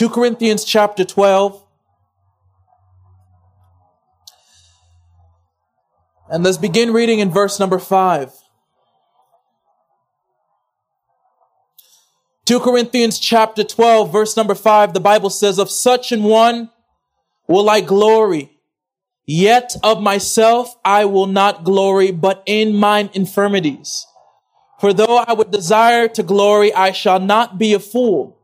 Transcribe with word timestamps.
2 0.00 0.08
Corinthians 0.08 0.64
chapter 0.64 1.04
12. 1.04 1.62
And 6.30 6.42
let's 6.42 6.56
begin 6.56 6.94
reading 6.94 7.18
in 7.18 7.30
verse 7.30 7.60
number 7.60 7.78
5. 7.78 8.32
2 12.46 12.60
Corinthians 12.60 13.18
chapter 13.18 13.62
12, 13.62 14.10
verse 14.10 14.38
number 14.38 14.54
5, 14.54 14.94
the 14.94 15.00
Bible 15.00 15.28
says, 15.28 15.58
Of 15.58 15.70
such 15.70 16.12
an 16.12 16.22
one 16.22 16.70
will 17.46 17.68
I 17.68 17.82
glory. 17.82 18.58
Yet 19.26 19.76
of 19.82 20.00
myself 20.00 20.74
I 20.82 21.04
will 21.04 21.26
not 21.26 21.62
glory, 21.62 22.10
but 22.10 22.42
in 22.46 22.74
mine 22.74 23.10
infirmities. 23.12 24.06
For 24.80 24.94
though 24.94 25.18
I 25.18 25.34
would 25.34 25.50
desire 25.50 26.08
to 26.08 26.22
glory, 26.22 26.72
I 26.72 26.92
shall 26.92 27.20
not 27.20 27.58
be 27.58 27.74
a 27.74 27.78
fool. 27.78 28.39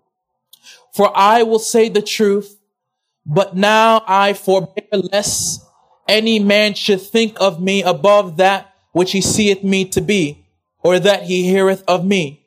For 0.97 1.13
I 1.15 1.43
will 1.43 1.59
say 1.59 1.91
the 1.91 2.01
truth, 2.01 2.59
but 3.27 3.55
now 3.55 4.03
I 4.07 4.33
forbear 4.33 4.89
lest 4.93 5.63
any 6.09 6.39
man 6.39 6.73
should 6.73 7.03
think 7.03 7.37
of 7.39 7.61
me 7.61 7.83
above 7.83 8.39
that 8.39 8.75
which 8.93 9.13
he 9.13 9.21
seeth 9.21 9.63
me 9.63 9.85
to 9.91 10.01
be, 10.01 10.47
or 10.83 10.99
that 10.99 11.25
he 11.25 11.43
heareth 11.43 11.85
of 11.87 12.03
me. 12.03 12.47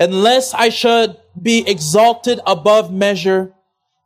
Unless 0.00 0.54
I 0.54 0.70
should 0.70 1.18
be 1.40 1.62
exalted 1.68 2.40
above 2.44 2.92
measure, 2.92 3.54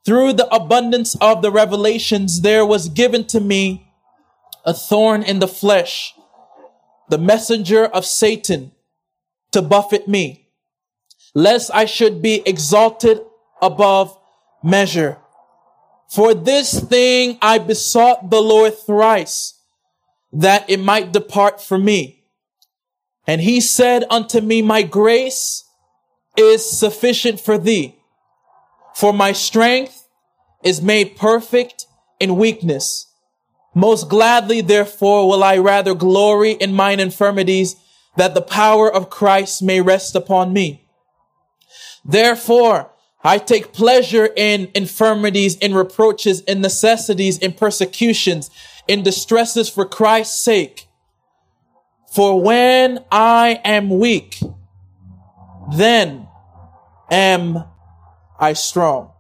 through 0.05 0.35
the 0.35 0.55
abundance 0.55 1.15
of 1.15 1.41
the 1.41 1.51
revelations, 1.51 2.43
there 2.43 2.67
was 2.67 2.91
given 2.91 3.25
to 3.29 3.41
me 3.41 3.91
a 4.67 4.75
thorn 4.75 5.23
in 5.23 5.39
the 5.39 5.49
flesh, 5.49 6.13
the 7.09 7.17
messenger 7.17 7.87
of 7.87 8.05
Satan 8.05 8.73
to 9.53 9.63
buffet 9.63 10.09
me, 10.09 10.51
lest 11.35 11.71
I 11.73 11.87
should 11.87 12.21
be 12.21 12.43
exalted 12.45 13.23
above 13.63 14.19
measure. 14.63 15.17
For 16.11 16.35
this 16.35 16.79
thing 16.79 17.39
I 17.41 17.59
besought 17.59 18.29
the 18.29 18.43
Lord 18.43 18.77
thrice, 18.77 19.55
that 20.33 20.69
it 20.69 20.81
might 20.81 21.13
depart 21.13 21.63
from 21.63 21.85
me. 21.85 22.25
And 23.27 23.41
he 23.41 23.61
said 23.61 24.05
unto 24.11 24.41
me, 24.41 24.61
My 24.61 24.83
grace 24.83 25.65
is 26.37 26.69
sufficient 26.69 27.41
for 27.41 27.57
thee 27.57 28.03
for 28.95 29.13
my 29.13 29.33
strength 29.33 30.07
is 30.63 30.83
made 30.83 31.17
perfect 31.17 31.87
in 32.21 32.37
weakness. 32.37 33.07
Most 33.75 34.09
gladly, 34.09 34.61
therefore, 34.61 35.29
will 35.29 35.43
I 35.43 35.57
rather 35.59 35.95
glory 35.95 36.53
in 36.53 36.75
mine 36.75 37.01
infirmities 37.01 37.77
that 38.17 38.35
the 38.35 38.43
power 38.43 38.93
of 38.93 39.11
Christ 39.11 39.63
may 39.63 39.81
rest 39.81 40.15
upon 40.15 40.53
me. 40.53 40.87
Therefore, 42.05 42.92
I 43.25 43.39
take 43.39 43.73
pleasure 43.73 44.29
in 44.37 44.71
infirmities, 44.75 45.57
in 45.57 45.75
reproaches, 45.75 46.41
in 46.41 46.61
necessities, 46.61 47.39
in 47.39 47.53
persecutions, 47.53 48.51
in 48.89 49.03
distresses 49.03 49.69
for 49.69 49.85
Christ's 49.85 50.45
sake. 50.45 50.89
For 52.13 52.41
when 52.41 53.05
I 53.11 53.61
am 53.65 53.89
weak, 53.99 54.41
then 55.75 56.27
am 57.11 57.65
I 58.39 58.55
strong. 58.55 59.11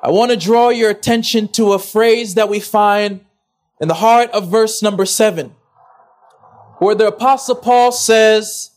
I 0.00 0.10
want 0.10 0.30
to 0.30 0.36
draw 0.36 0.68
your 0.68 0.90
attention 0.90 1.48
to 1.48 1.72
a 1.72 1.78
phrase 1.78 2.34
that 2.34 2.48
we 2.48 2.60
find 2.60 3.24
in 3.80 3.88
the 3.88 3.94
heart 3.94 4.30
of 4.30 4.48
verse 4.48 4.82
number 4.82 5.06
seven, 5.06 5.54
where 6.78 6.94
the 6.94 7.08
apostle 7.08 7.56
Paul 7.56 7.92
says, 7.92 8.70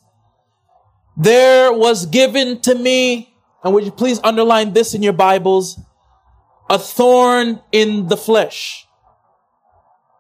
there 1.18 1.74
was 1.74 2.06
given 2.06 2.62
to 2.62 2.74
me, 2.74 3.31
and 3.64 3.74
would 3.74 3.86
you 3.86 3.92
please 3.92 4.20
underline 4.24 4.74
this 4.74 4.94
in 4.94 5.04
your 5.04 5.14
Bibles, 5.14 5.80
a 6.70 6.80
thorn 6.80 7.62
in 7.72 8.08
the 8.08 8.18
flesh. 8.18 8.88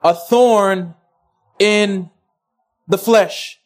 A 0.04 0.14
thorn 0.14 0.96
in 1.60 2.10
the 2.88 2.98
flesh. 2.98 3.60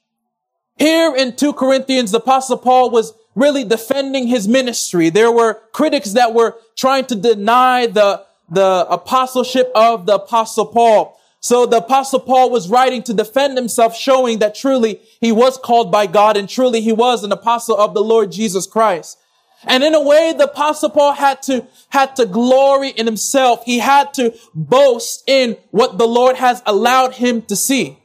Here 0.78 1.16
in 1.16 1.36
2 1.36 1.54
Corinthians, 1.54 2.12
the 2.12 2.18
apostle 2.18 2.58
Paul 2.58 2.90
was 2.92 3.14
really 3.34 3.64
defending 3.64 4.28
his 4.28 4.48
ministry. 4.48 5.10
There 5.10 5.32
were 5.32 5.62
critics 5.72 6.14
that 6.14 6.34
were 6.34 6.58
trying 6.78 7.06
to 7.06 7.16
deny 7.16 7.88
the, 7.88 8.26
the 8.50 8.86
apostleship 8.90 9.72
of 9.76 10.06
the 10.06 10.16
apostle 10.16 10.68
Paul. 10.68 11.20
So 11.40 11.66
the 11.66 11.78
apostle 11.78 12.20
Paul 12.20 12.50
was 12.50 12.70
writing 12.70 13.04
to 13.04 13.14
defend 13.14 13.58
himself, 13.58 13.96
showing 13.96 14.40
that 14.40 14.56
truly 14.56 15.02
he 15.22 15.32
was 15.32 15.58
called 15.58 15.92
by 15.92 16.08
God 16.08 16.38
and 16.38 16.50
truly 16.50 16.82
he 16.82 16.94
was 16.94 17.24
an 17.24 17.32
apostle 17.32 17.78
of 17.78 17.94
the 17.94 18.04
Lord 18.04 18.32
Jesus 18.32 18.66
Christ. 18.66 19.18
And 19.66 19.84
in 19.84 19.96
a 19.96 20.02
way, 20.02 20.34
the 20.38 20.46
apostle 20.46 20.90
Paul 20.90 21.14
had 21.14 21.42
to, 21.44 21.66
had 21.90 22.16
to 22.18 22.26
glory 22.26 22.90
in 22.90 23.06
himself. 23.06 23.64
He 23.66 23.80
had 23.80 24.14
to 24.16 24.36
boast 24.54 25.24
in 25.28 25.58
what 25.72 25.98
the 25.98 26.08
Lord 26.08 26.36
has 26.36 26.62
allowed 26.66 27.16
him 27.16 27.42
to 27.44 27.56
see. 27.56 27.98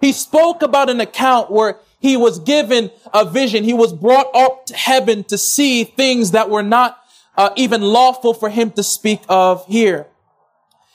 He 0.00 0.12
spoke 0.12 0.62
about 0.62 0.90
an 0.90 1.00
account 1.00 1.50
where 1.50 1.78
he 2.00 2.16
was 2.16 2.38
given 2.40 2.90
a 3.12 3.24
vision. 3.24 3.64
He 3.64 3.72
was 3.72 3.92
brought 3.92 4.34
up 4.34 4.66
to 4.66 4.76
heaven 4.76 5.24
to 5.24 5.38
see 5.38 5.84
things 5.84 6.32
that 6.32 6.50
were 6.50 6.62
not 6.62 6.98
uh, 7.36 7.50
even 7.56 7.80
lawful 7.80 8.34
for 8.34 8.48
him 8.48 8.70
to 8.72 8.82
speak 8.82 9.22
of 9.28 9.64
here. 9.66 10.06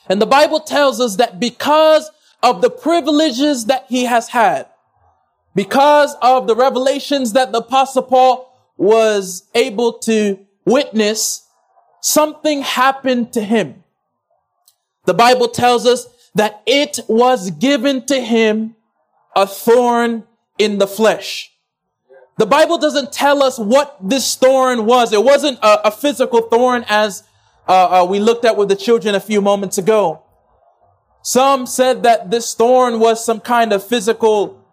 And 0.08 0.22
the 0.22 0.26
Bible 0.26 0.60
tells 0.60 1.00
us 1.00 1.16
that 1.16 1.40
because 1.40 2.10
of 2.42 2.62
the 2.62 2.70
privileges 2.70 3.66
that 3.66 3.86
he 3.88 4.04
has 4.04 4.28
had, 4.28 4.66
because 5.54 6.14
of 6.22 6.46
the 6.46 6.54
revelations 6.54 7.32
that 7.32 7.52
the 7.52 7.58
apostle 7.58 8.02
Paul 8.02 8.47
was 8.78 9.46
able 9.54 9.98
to 9.98 10.38
witness, 10.64 11.46
something 12.00 12.62
happened 12.62 13.34
to 13.34 13.42
him. 13.42 13.84
The 15.04 15.14
Bible 15.14 15.48
tells 15.48 15.84
us 15.84 16.06
that 16.34 16.62
it 16.64 17.00
was 17.08 17.50
given 17.50 18.06
to 18.06 18.20
him 18.20 18.76
a 19.34 19.46
thorn 19.46 20.24
in 20.58 20.78
the 20.78 20.86
flesh. 20.86 21.52
The 22.38 22.46
Bible 22.46 22.78
doesn't 22.78 23.12
tell 23.12 23.42
us 23.42 23.58
what 23.58 23.96
this 24.00 24.36
thorn 24.36 24.86
was. 24.86 25.12
It 25.12 25.24
wasn't 25.24 25.58
a, 25.58 25.88
a 25.88 25.90
physical 25.90 26.42
thorn 26.42 26.84
as 26.88 27.24
uh, 27.66 28.02
uh, 28.02 28.06
we 28.06 28.20
looked 28.20 28.44
at 28.44 28.56
with 28.56 28.68
the 28.68 28.76
children 28.76 29.14
a 29.14 29.20
few 29.20 29.40
moments 29.40 29.76
ago. 29.76 30.22
Some 31.22 31.66
said 31.66 32.04
that 32.04 32.30
this 32.30 32.54
thorn 32.54 33.00
was 33.00 33.24
some 33.24 33.40
kind 33.40 33.72
of 33.72 33.84
physical 33.84 34.64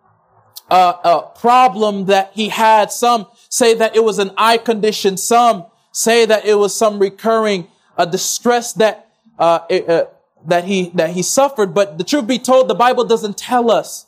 uh, 0.70 0.94
uh 1.04 1.22
problem 1.22 2.06
that 2.06 2.32
he 2.34 2.50
had. 2.50 2.92
Some 2.92 3.28
say 3.50 3.74
that 3.74 3.96
it 3.96 4.04
was 4.04 4.20
an 4.20 4.32
eye 4.38 4.58
condition. 4.58 5.18
Some 5.18 5.66
say 5.92 6.26
that 6.26 6.46
it 6.46 6.56
was 6.56 6.76
some 6.76 7.00
recurring 7.00 7.68
uh, 7.98 8.06
distress 8.06 8.74
that 8.74 9.10
uh, 9.40 9.60
that 10.46 10.66
he 10.66 10.90
that 10.96 11.12
he 11.12 11.24
suffered. 11.24 11.74
But 11.74 11.98
the 11.98 12.04
truth 12.04 12.28
be 12.28 12.40
told, 12.40 12.68
the 12.68 12.76
Bible 12.76 13.06
doesn't 13.06 13.38
tell 13.38 13.72
us. 13.72 14.08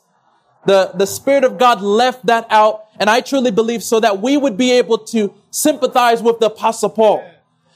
The, 0.66 0.92
the 0.94 1.08
Spirit 1.08 1.46
of 1.46 1.58
God 1.58 1.82
left 1.82 2.26
that 2.26 2.46
out. 2.50 2.86
And 3.00 3.10
I 3.10 3.22
truly 3.22 3.52
believe 3.52 3.84
so 3.84 4.00
that 4.02 4.22
we 4.22 4.36
would 4.36 4.58
be 4.58 4.72
able 4.72 4.98
to 4.98 5.34
sympathize 5.50 6.22
with 6.22 6.40
the 6.40 6.48
Apostle 6.48 6.90
Paul. 6.90 7.24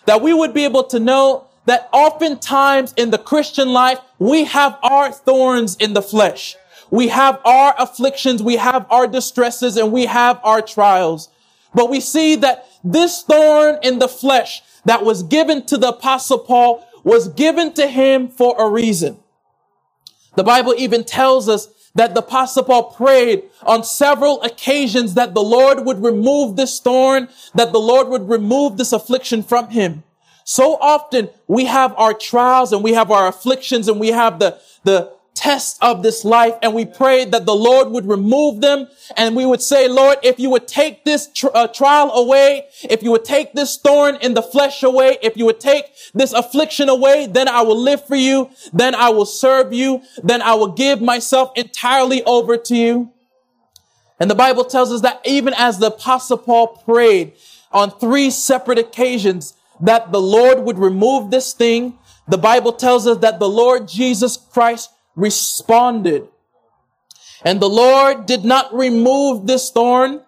That 0.07 0.21
we 0.21 0.33
would 0.33 0.53
be 0.53 0.65
able 0.65 0.83
to 0.85 0.99
know 0.99 1.47
that 1.65 1.89
oftentimes 1.93 2.93
in 2.97 3.11
the 3.11 3.17
Christian 3.17 3.69
life, 3.69 3.99
we 4.19 4.45
have 4.45 4.77
our 4.83 5.11
thorns 5.11 5.77
in 5.77 5.93
the 5.93 6.01
flesh. 6.01 6.57
We 6.89 7.07
have 7.07 7.39
our 7.45 7.73
afflictions, 7.77 8.43
we 8.43 8.57
have 8.57 8.85
our 8.89 9.07
distresses, 9.07 9.77
and 9.77 9.93
we 9.93 10.07
have 10.07 10.41
our 10.43 10.61
trials. 10.61 11.29
But 11.73 11.89
we 11.89 11.99
see 11.99 12.35
that 12.37 12.67
this 12.83 13.21
thorn 13.23 13.79
in 13.83 13.99
the 13.99 14.07
flesh 14.07 14.61
that 14.85 15.05
was 15.05 15.23
given 15.23 15.65
to 15.67 15.77
the 15.77 15.89
apostle 15.89 16.39
Paul 16.39 16.85
was 17.03 17.29
given 17.29 17.73
to 17.73 17.87
him 17.87 18.27
for 18.27 18.55
a 18.59 18.69
reason. 18.69 19.19
The 20.35 20.43
Bible 20.43 20.73
even 20.77 21.03
tells 21.03 21.49
us 21.49 21.67
that 21.95 22.13
the 22.13 22.21
apostle 22.21 22.63
Paul 22.63 22.91
prayed 22.91 23.43
on 23.63 23.83
several 23.83 24.41
occasions 24.43 25.15
that 25.15 25.33
the 25.33 25.41
Lord 25.41 25.85
would 25.85 26.03
remove 26.03 26.55
this 26.55 26.79
thorn, 26.79 27.27
that 27.53 27.71
the 27.71 27.79
Lord 27.79 28.07
would 28.07 28.29
remove 28.29 28.77
this 28.77 28.93
affliction 28.93 29.43
from 29.43 29.69
him. 29.69 30.03
So 30.43 30.77
often 30.77 31.29
we 31.47 31.65
have 31.65 31.93
our 31.97 32.13
trials 32.13 32.73
and 32.73 32.83
we 32.83 32.93
have 32.93 33.11
our 33.11 33.27
afflictions 33.27 33.87
and 33.87 33.99
we 33.99 34.09
have 34.09 34.39
the, 34.39 34.59
the, 34.83 35.11
tests 35.41 35.79
of 35.81 36.03
this 36.03 36.23
life 36.23 36.53
and 36.61 36.71
we 36.71 36.85
prayed 36.85 37.31
that 37.31 37.47
the 37.47 37.55
Lord 37.55 37.89
would 37.89 38.05
remove 38.05 38.61
them 38.61 38.87
and 39.17 39.35
we 39.35 39.43
would 39.43 39.61
say, 39.61 39.87
Lord, 39.87 40.19
if 40.21 40.39
you 40.39 40.51
would 40.51 40.67
take 40.67 41.03
this 41.03 41.31
tr- 41.33 41.47
uh, 41.55 41.67
trial 41.67 42.11
away, 42.11 42.67
if 42.83 43.01
you 43.01 43.09
would 43.09 43.25
take 43.25 43.53
this 43.53 43.75
thorn 43.77 44.17
in 44.17 44.35
the 44.35 44.43
flesh 44.43 44.83
away, 44.83 45.17
if 45.23 45.35
you 45.35 45.45
would 45.45 45.59
take 45.59 45.85
this 46.13 46.31
affliction 46.31 46.89
away, 46.89 47.25
then 47.25 47.47
I 47.47 47.63
will 47.63 47.77
live 47.77 48.05
for 48.05 48.15
you. 48.15 48.51
Then 48.71 48.93
I 48.93 49.09
will 49.09 49.25
serve 49.25 49.73
you. 49.73 50.03
Then 50.23 50.43
I 50.43 50.53
will 50.53 50.73
give 50.73 51.01
myself 51.01 51.51
entirely 51.55 52.23
over 52.25 52.55
to 52.55 52.75
you. 52.75 53.11
And 54.19 54.29
the 54.29 54.35
Bible 54.35 54.63
tells 54.63 54.91
us 54.91 55.01
that 55.01 55.21
even 55.25 55.55
as 55.57 55.79
the 55.79 55.87
apostle 55.87 56.37
Paul 56.37 56.67
prayed 56.85 57.33
on 57.71 57.89
three 57.89 58.29
separate 58.29 58.77
occasions 58.77 59.55
that 59.79 60.11
the 60.11 60.21
Lord 60.21 60.59
would 60.59 60.77
remove 60.77 61.31
this 61.31 61.53
thing, 61.53 61.97
the 62.27 62.37
Bible 62.37 62.73
tells 62.73 63.07
us 63.07 63.17
that 63.17 63.39
the 63.39 63.49
Lord 63.49 63.87
Jesus 63.87 64.37
Christ 64.37 64.91
responded. 65.15 66.27
And 67.43 67.59
the 67.59 67.69
Lord 67.69 68.25
did 68.25 68.45
not 68.45 68.73
remove 68.73 69.47
this 69.47 69.71
thorn, 69.71 70.21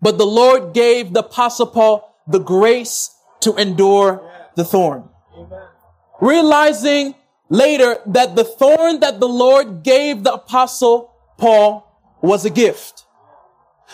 but 0.00 0.18
the 0.18 0.26
Lord 0.26 0.74
gave 0.74 1.12
the 1.12 1.20
apostle 1.20 1.66
Paul 1.66 2.14
the 2.26 2.38
grace 2.38 3.14
to 3.40 3.54
endure 3.56 4.30
the 4.54 4.64
thorn. 4.64 5.08
Realizing 6.20 7.14
later 7.48 7.98
that 8.06 8.36
the 8.36 8.44
thorn 8.44 9.00
that 9.00 9.20
the 9.20 9.28
Lord 9.28 9.82
gave 9.82 10.24
the 10.24 10.34
apostle 10.34 11.14
Paul 11.38 11.84
was 12.20 12.44
a 12.44 12.50
gift. 12.50 13.06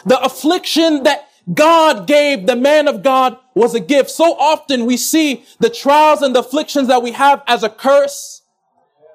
The 0.07 0.21
affliction 0.21 1.05
that 1.05 1.29
God 1.53 2.07
gave 2.07 2.47
the 2.47 2.57
man 2.57 2.89
of 2.89 3.03
God 3.03 3.37
was 3.55 3.75
a 3.75 3.81
gift. 3.81 4.11
So 4.11 4.35
often 4.39 4.87
we 4.87 4.97
see 4.97 5.45
the 5.61 5.71
trials 5.71 6.23
and 6.23 6.35
the 6.35 6.41
afflictions 6.41 6.89
that 6.89 7.03
we 7.03 7.13
have 7.13 7.43
as 7.47 7.63
a 7.63 7.69
curse, 7.69 8.43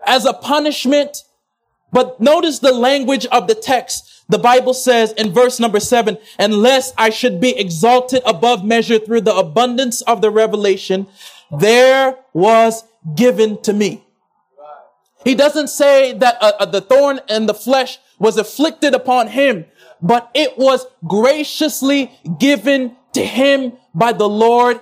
as 0.05 0.25
a 0.25 0.33
punishment. 0.33 1.23
But 1.91 2.19
notice 2.19 2.59
the 2.59 2.71
language 2.71 3.25
of 3.27 3.47
the 3.47 3.55
text. 3.55 4.25
The 4.29 4.37
Bible 4.37 4.75
says 4.75 5.11
in 5.13 5.31
verse 5.31 5.59
number 5.59 5.79
seven, 5.79 6.17
unless 6.37 6.93
I 6.97 7.09
should 7.09 7.41
be 7.41 7.57
exalted 7.57 8.21
above 8.25 8.63
measure 8.63 8.99
through 8.99 9.21
the 9.21 9.35
abundance 9.35 10.01
of 10.03 10.21
the 10.21 10.29
revelation, 10.29 11.07
there 11.57 12.15
was 12.33 12.83
given 13.15 13.61
to 13.63 13.73
me. 13.73 14.03
He 15.25 15.35
doesn't 15.35 15.69
say 15.69 16.13
that 16.13 16.37
uh, 16.41 16.53
uh, 16.59 16.65
the 16.65 16.81
thorn 16.81 17.19
and 17.27 17.49
the 17.49 17.53
flesh 17.53 17.97
was 18.19 18.37
afflicted 18.37 18.93
upon 18.93 19.27
him, 19.27 19.65
but 20.01 20.29
it 20.33 20.57
was 20.57 20.85
graciously 21.07 22.11
given 22.39 22.95
to 23.13 23.25
him 23.25 23.73
by 23.93 24.13
the 24.13 24.29
Lord 24.29 24.79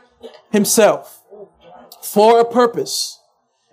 himself 0.52 1.24
for 2.04 2.40
a 2.40 2.46
purpose. 2.46 3.19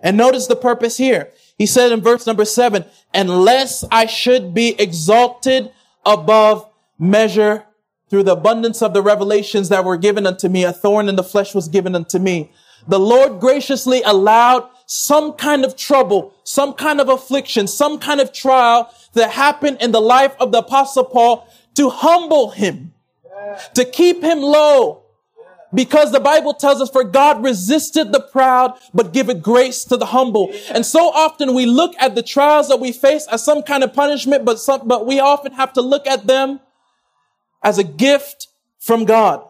And 0.01 0.17
notice 0.17 0.47
the 0.47 0.55
purpose 0.55 0.97
here. 0.97 1.31
He 1.57 1.65
said 1.65 1.91
in 1.91 2.01
verse 2.01 2.27
number 2.27 2.45
seven, 2.45 2.85
unless 3.13 3.83
I 3.91 4.05
should 4.05 4.53
be 4.53 4.79
exalted 4.79 5.71
above 6.05 6.69
measure 6.99 7.65
through 8.09 8.23
the 8.23 8.33
abundance 8.33 8.81
of 8.81 8.93
the 8.93 9.01
revelations 9.01 9.69
that 9.69 9.83
were 9.83 9.97
given 9.97 10.27
unto 10.27 10.47
me, 10.47 10.63
a 10.63 10.73
thorn 10.73 11.09
in 11.09 11.15
the 11.15 11.23
flesh 11.23 11.55
was 11.55 11.67
given 11.67 11.95
unto 11.95 12.19
me. 12.19 12.51
The 12.87 12.99
Lord 12.99 13.39
graciously 13.39 14.03
allowed 14.03 14.69
some 14.85 15.33
kind 15.33 15.65
of 15.65 15.75
trouble, 15.75 16.33
some 16.43 16.73
kind 16.73 17.01
of 17.01 17.09
affliction, 17.09 17.67
some 17.67 17.97
kind 17.97 18.21
of 18.21 18.31
trial 18.31 18.93
that 19.13 19.31
happened 19.31 19.77
in 19.81 19.91
the 19.91 20.01
life 20.01 20.35
of 20.39 20.51
the 20.51 20.59
apostle 20.59 21.05
Paul 21.05 21.47
to 21.75 21.89
humble 21.89 22.51
him, 22.51 22.93
to 23.73 23.85
keep 23.85 24.21
him 24.21 24.41
low. 24.41 25.01
Because 25.75 26.11
the 26.11 26.19
Bible 26.19 26.53
tells 26.53 26.81
us, 26.81 26.89
for 26.89 27.03
God 27.03 27.43
resisted 27.43 28.11
the 28.11 28.21
proud, 28.21 28.79
but 28.93 29.13
giveth 29.13 29.43
grace 29.43 29.83
to 29.85 29.97
the 29.97 30.07
humble. 30.07 30.51
And 30.73 30.85
so 30.85 31.09
often 31.09 31.53
we 31.53 31.65
look 31.65 31.93
at 31.99 32.15
the 32.15 32.23
trials 32.23 32.69
that 32.69 32.79
we 32.79 32.91
face 32.91 33.27
as 33.27 33.43
some 33.43 33.61
kind 33.61 33.83
of 33.83 33.93
punishment, 33.93 34.45
but 34.45 34.59
some, 34.59 34.87
but 34.87 35.05
we 35.05 35.19
often 35.19 35.51
have 35.53 35.73
to 35.73 35.81
look 35.81 36.07
at 36.07 36.25
them 36.25 36.61
as 37.61 37.77
a 37.77 37.83
gift 37.83 38.47
from 38.79 39.05
God 39.05 39.45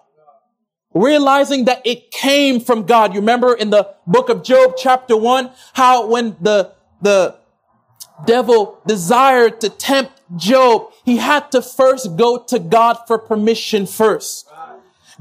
realizing 0.96 1.66
that 1.66 1.86
it 1.86 2.10
came 2.10 2.60
from 2.60 2.86
God. 2.86 3.14
You 3.14 3.20
remember 3.20 3.54
in 3.54 3.70
the 3.70 3.94
book 4.08 4.30
of 4.30 4.44
Job, 4.44 4.76
chapter 4.78 5.16
one, 5.16 5.52
how 5.74 6.08
when 6.08 6.38
the, 6.42 6.72
the 7.02 7.36
devil 8.26 8.82
desired 8.88 9.62
to 9.62 9.70
tempt 9.70 10.14
Job, 10.38 10.92
he 11.04 11.18
had 11.18 11.52
to 11.52 11.62
first 11.62 12.16
go 12.16 12.42
to 12.48 12.58
God 12.58 12.98
for 13.06 13.20
permission 13.20 13.86
first. 13.86 14.48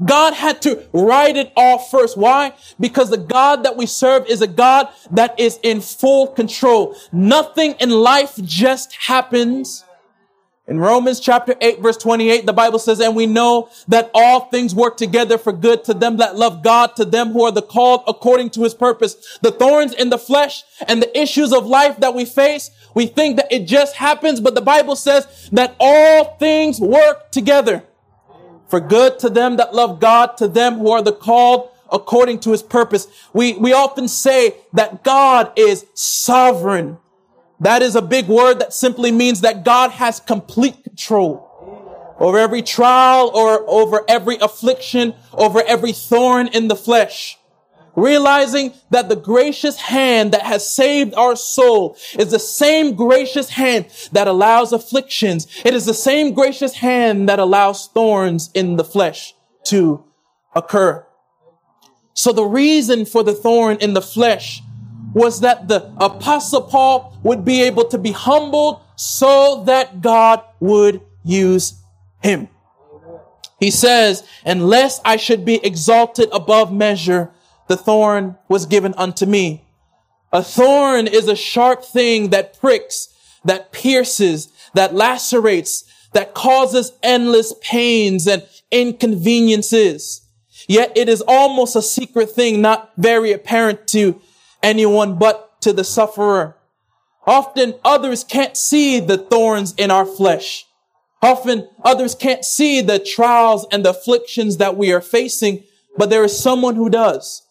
God 0.03 0.33
had 0.33 0.61
to 0.63 0.85
write 0.91 1.37
it 1.37 1.53
off 1.55 1.89
first. 1.89 2.17
Why? 2.17 2.53
Because 2.79 3.09
the 3.09 3.17
God 3.17 3.63
that 3.63 3.77
we 3.77 3.85
serve 3.85 4.27
is 4.27 4.41
a 4.41 4.47
God 4.47 4.89
that 5.11 5.39
is 5.39 5.59
in 5.63 5.81
full 5.81 6.27
control. 6.27 6.95
Nothing 7.11 7.75
in 7.79 7.89
life 7.89 8.35
just 8.43 8.93
happens. 8.93 9.85
In 10.67 10.79
Romans 10.79 11.19
chapter 11.19 11.55
8 11.61 11.79
verse 11.79 11.95
28, 11.97 12.47
the 12.47 12.51
Bible 12.53 12.79
says, 12.79 12.99
and 12.99 13.15
we 13.15 13.27
know 13.27 13.69
that 13.87 14.09
all 14.15 14.49
things 14.49 14.73
work 14.73 14.97
together 14.97 15.37
for 15.37 15.53
good 15.53 15.83
to 15.83 15.93
them 15.93 16.17
that 16.17 16.35
love 16.35 16.63
God, 16.63 16.95
to 16.95 17.05
them 17.05 17.31
who 17.31 17.43
are 17.43 17.51
the 17.51 17.61
called 17.61 18.03
according 18.07 18.49
to 18.51 18.63
his 18.63 18.73
purpose. 18.73 19.37
The 19.43 19.51
thorns 19.51 19.93
in 19.93 20.09
the 20.09 20.17
flesh 20.17 20.63
and 20.87 21.03
the 21.03 21.19
issues 21.19 21.53
of 21.53 21.67
life 21.67 21.97
that 21.97 22.15
we 22.15 22.25
face, 22.25 22.71
we 22.95 23.05
think 23.05 23.37
that 23.37 23.51
it 23.51 23.67
just 23.67 23.95
happens, 23.95 24.39
but 24.39 24.55
the 24.55 24.61
Bible 24.61 24.95
says 24.95 25.49
that 25.51 25.75
all 25.79 26.35
things 26.37 26.81
work 26.81 27.31
together 27.31 27.83
for 28.67 28.79
good 28.79 29.19
to 29.19 29.29
them 29.29 29.57
that 29.57 29.73
love 29.73 29.99
God, 29.99 30.37
to 30.37 30.47
them 30.47 30.79
who 30.79 30.91
are 30.91 31.01
the 31.01 31.13
called 31.13 31.69
according 31.91 32.39
to 32.39 32.51
his 32.51 32.63
purpose. 32.63 33.07
We, 33.33 33.53
we 33.53 33.73
often 33.73 34.07
say 34.07 34.55
that 34.73 35.03
God 35.03 35.51
is 35.55 35.85
sovereign. 35.93 36.97
That 37.59 37.81
is 37.81 37.95
a 37.95 38.01
big 38.01 38.27
word 38.27 38.59
that 38.59 38.73
simply 38.73 39.11
means 39.11 39.41
that 39.41 39.63
God 39.63 39.91
has 39.91 40.19
complete 40.19 40.83
control 40.83 41.45
over 42.19 42.37
every 42.37 42.61
trial 42.61 43.31
or 43.33 43.63
over 43.69 44.03
every 44.07 44.37
affliction, 44.37 45.13
over 45.33 45.61
every 45.65 45.91
thorn 45.91 46.47
in 46.47 46.67
the 46.67 46.75
flesh. 46.75 47.37
Realizing 47.95 48.73
that 48.89 49.07
the 49.07 49.15
gracious 49.15 49.79
hand 49.79 50.33
that 50.33 50.41
has 50.41 50.67
saved 50.67 51.13
our 51.15 51.35
soul 51.35 51.97
is 52.19 52.31
the 52.31 52.39
same 52.39 52.93
gracious 52.95 53.49
hand 53.49 53.85
that 54.11 54.27
allows 54.27 54.73
afflictions. 54.73 55.47
It 55.63 55.73
is 55.73 55.85
the 55.85 55.93
same 55.93 56.33
gracious 56.33 56.75
hand 56.75 57.29
that 57.29 57.39
allows 57.39 57.87
thorns 57.87 58.49
in 58.53 58.75
the 58.75 58.83
flesh 58.83 59.33
to 59.65 60.03
occur. 60.53 61.05
So 62.13 62.31
the 62.31 62.45
reason 62.45 63.05
for 63.05 63.23
the 63.23 63.33
thorn 63.33 63.77
in 63.79 63.93
the 63.93 64.01
flesh 64.01 64.61
was 65.13 65.39
that 65.41 65.67
the 65.69 65.93
apostle 65.97 66.63
Paul 66.63 67.17
would 67.23 67.45
be 67.45 67.63
able 67.63 67.85
to 67.85 67.97
be 67.97 68.11
humbled 68.11 68.81
so 68.97 69.63
that 69.65 70.01
God 70.01 70.43
would 70.59 71.01
use 71.23 71.81
him. 72.21 72.49
He 73.59 73.71
says, 73.71 74.23
unless 74.45 74.99
I 75.05 75.15
should 75.15 75.45
be 75.45 75.65
exalted 75.65 76.29
above 76.33 76.73
measure, 76.73 77.31
the 77.67 77.77
thorn 77.77 78.37
was 78.47 78.65
given 78.65 78.93
unto 78.97 79.25
me. 79.25 79.65
A 80.31 80.43
thorn 80.43 81.07
is 81.07 81.27
a 81.27 81.35
sharp 81.35 81.83
thing 81.83 82.29
that 82.29 82.59
pricks, 82.59 83.09
that 83.45 83.71
pierces, 83.71 84.51
that 84.73 84.93
lacerates, 84.93 85.85
that 86.13 86.33
causes 86.33 86.91
endless 87.03 87.53
pains 87.61 88.27
and 88.27 88.45
inconveniences. 88.71 90.21
Yet 90.67 90.91
it 90.95 91.09
is 91.09 91.21
almost 91.27 91.75
a 91.75 91.81
secret 91.81 92.31
thing, 92.31 92.61
not 92.61 92.91
very 92.97 93.31
apparent 93.31 93.87
to 93.89 94.21
anyone 94.63 95.17
but 95.17 95.61
to 95.61 95.73
the 95.73 95.83
sufferer. 95.83 96.57
Often 97.27 97.75
others 97.83 98.23
can't 98.23 98.55
see 98.55 98.99
the 98.99 99.17
thorns 99.17 99.73
in 99.77 99.91
our 99.91 100.05
flesh. 100.05 100.65
Often 101.21 101.67
others 101.83 102.13
can't 102.13 102.45
see 102.45 102.81
the 102.81 102.99
trials 102.99 103.65
and 103.71 103.83
the 103.83 103.89
afflictions 103.89 104.57
that 104.57 104.77
we 104.77 104.93
are 104.93 105.01
facing, 105.01 105.63
but 105.97 106.09
there 106.09 106.23
is 106.23 106.37
someone 106.37 106.75
who 106.75 106.89
does. 106.89 107.41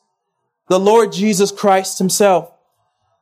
The 0.68 0.80
Lord 0.80 1.12
Jesus 1.12 1.52
Christ 1.52 1.98
himself. 1.98 2.50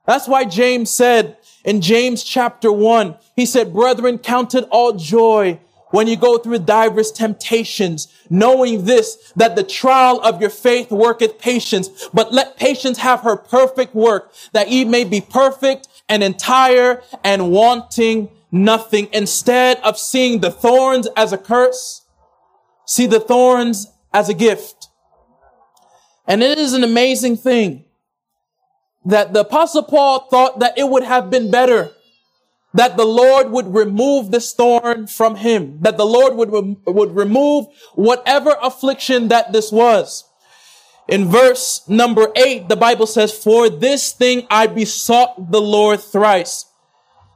That's 0.06 0.28
why 0.28 0.44
James 0.44 0.90
said 0.90 1.36
in 1.64 1.80
James 1.80 2.24
chapter 2.24 2.72
one, 2.72 3.16
he 3.36 3.46
said, 3.46 3.72
brethren, 3.72 4.18
count 4.18 4.54
it 4.54 4.66
all 4.70 4.92
joy 4.92 5.60
when 5.90 6.06
you 6.06 6.16
go 6.16 6.38
through 6.38 6.58
diverse 6.58 7.12
temptations, 7.12 8.08
knowing 8.30 8.86
this, 8.86 9.32
that 9.36 9.56
the 9.56 9.62
trial 9.62 10.20
of 10.22 10.40
your 10.40 10.50
faith 10.50 10.90
worketh 10.90 11.38
patience, 11.38 12.08
but 12.14 12.32
let 12.32 12.56
patience 12.56 12.98
have 12.98 13.20
her 13.20 13.36
perfect 13.36 13.94
work, 13.94 14.32
that 14.52 14.70
ye 14.70 14.84
may 14.84 15.04
be 15.04 15.20
perfect 15.20 15.88
and 16.08 16.22
entire 16.22 17.02
and 17.22 17.50
wanting 17.50 18.30
nothing. 18.50 19.08
Instead 19.12 19.78
of 19.80 19.98
seeing 19.98 20.40
the 20.40 20.50
thorns 20.50 21.08
as 21.14 21.32
a 21.32 21.38
curse, 21.38 22.06
see 22.86 23.06
the 23.06 23.20
thorns 23.20 23.86
as 24.14 24.30
a 24.30 24.34
gift. 24.34 24.81
And 26.26 26.42
it 26.42 26.58
is 26.58 26.72
an 26.72 26.84
amazing 26.84 27.36
thing 27.36 27.84
that 29.04 29.32
the 29.32 29.40
apostle 29.40 29.82
Paul 29.82 30.28
thought 30.30 30.60
that 30.60 30.78
it 30.78 30.88
would 30.88 31.02
have 31.02 31.30
been 31.30 31.50
better 31.50 31.92
that 32.74 32.96
the 32.96 33.04
Lord 33.04 33.50
would 33.50 33.74
remove 33.74 34.30
this 34.30 34.52
thorn 34.52 35.06
from 35.06 35.36
him, 35.36 35.78
that 35.82 35.96
the 35.96 36.06
Lord 36.06 36.36
would, 36.36 36.78
would 36.86 37.14
remove 37.14 37.66
whatever 37.94 38.56
affliction 38.62 39.28
that 39.28 39.52
this 39.52 39.70
was. 39.70 40.24
In 41.08 41.26
verse 41.26 41.86
number 41.88 42.28
eight, 42.36 42.68
the 42.68 42.76
Bible 42.76 43.06
says, 43.06 43.32
for 43.32 43.68
this 43.68 44.12
thing 44.12 44.46
I 44.48 44.66
besought 44.66 45.50
the 45.50 45.60
Lord 45.60 46.00
thrice, 46.00 46.66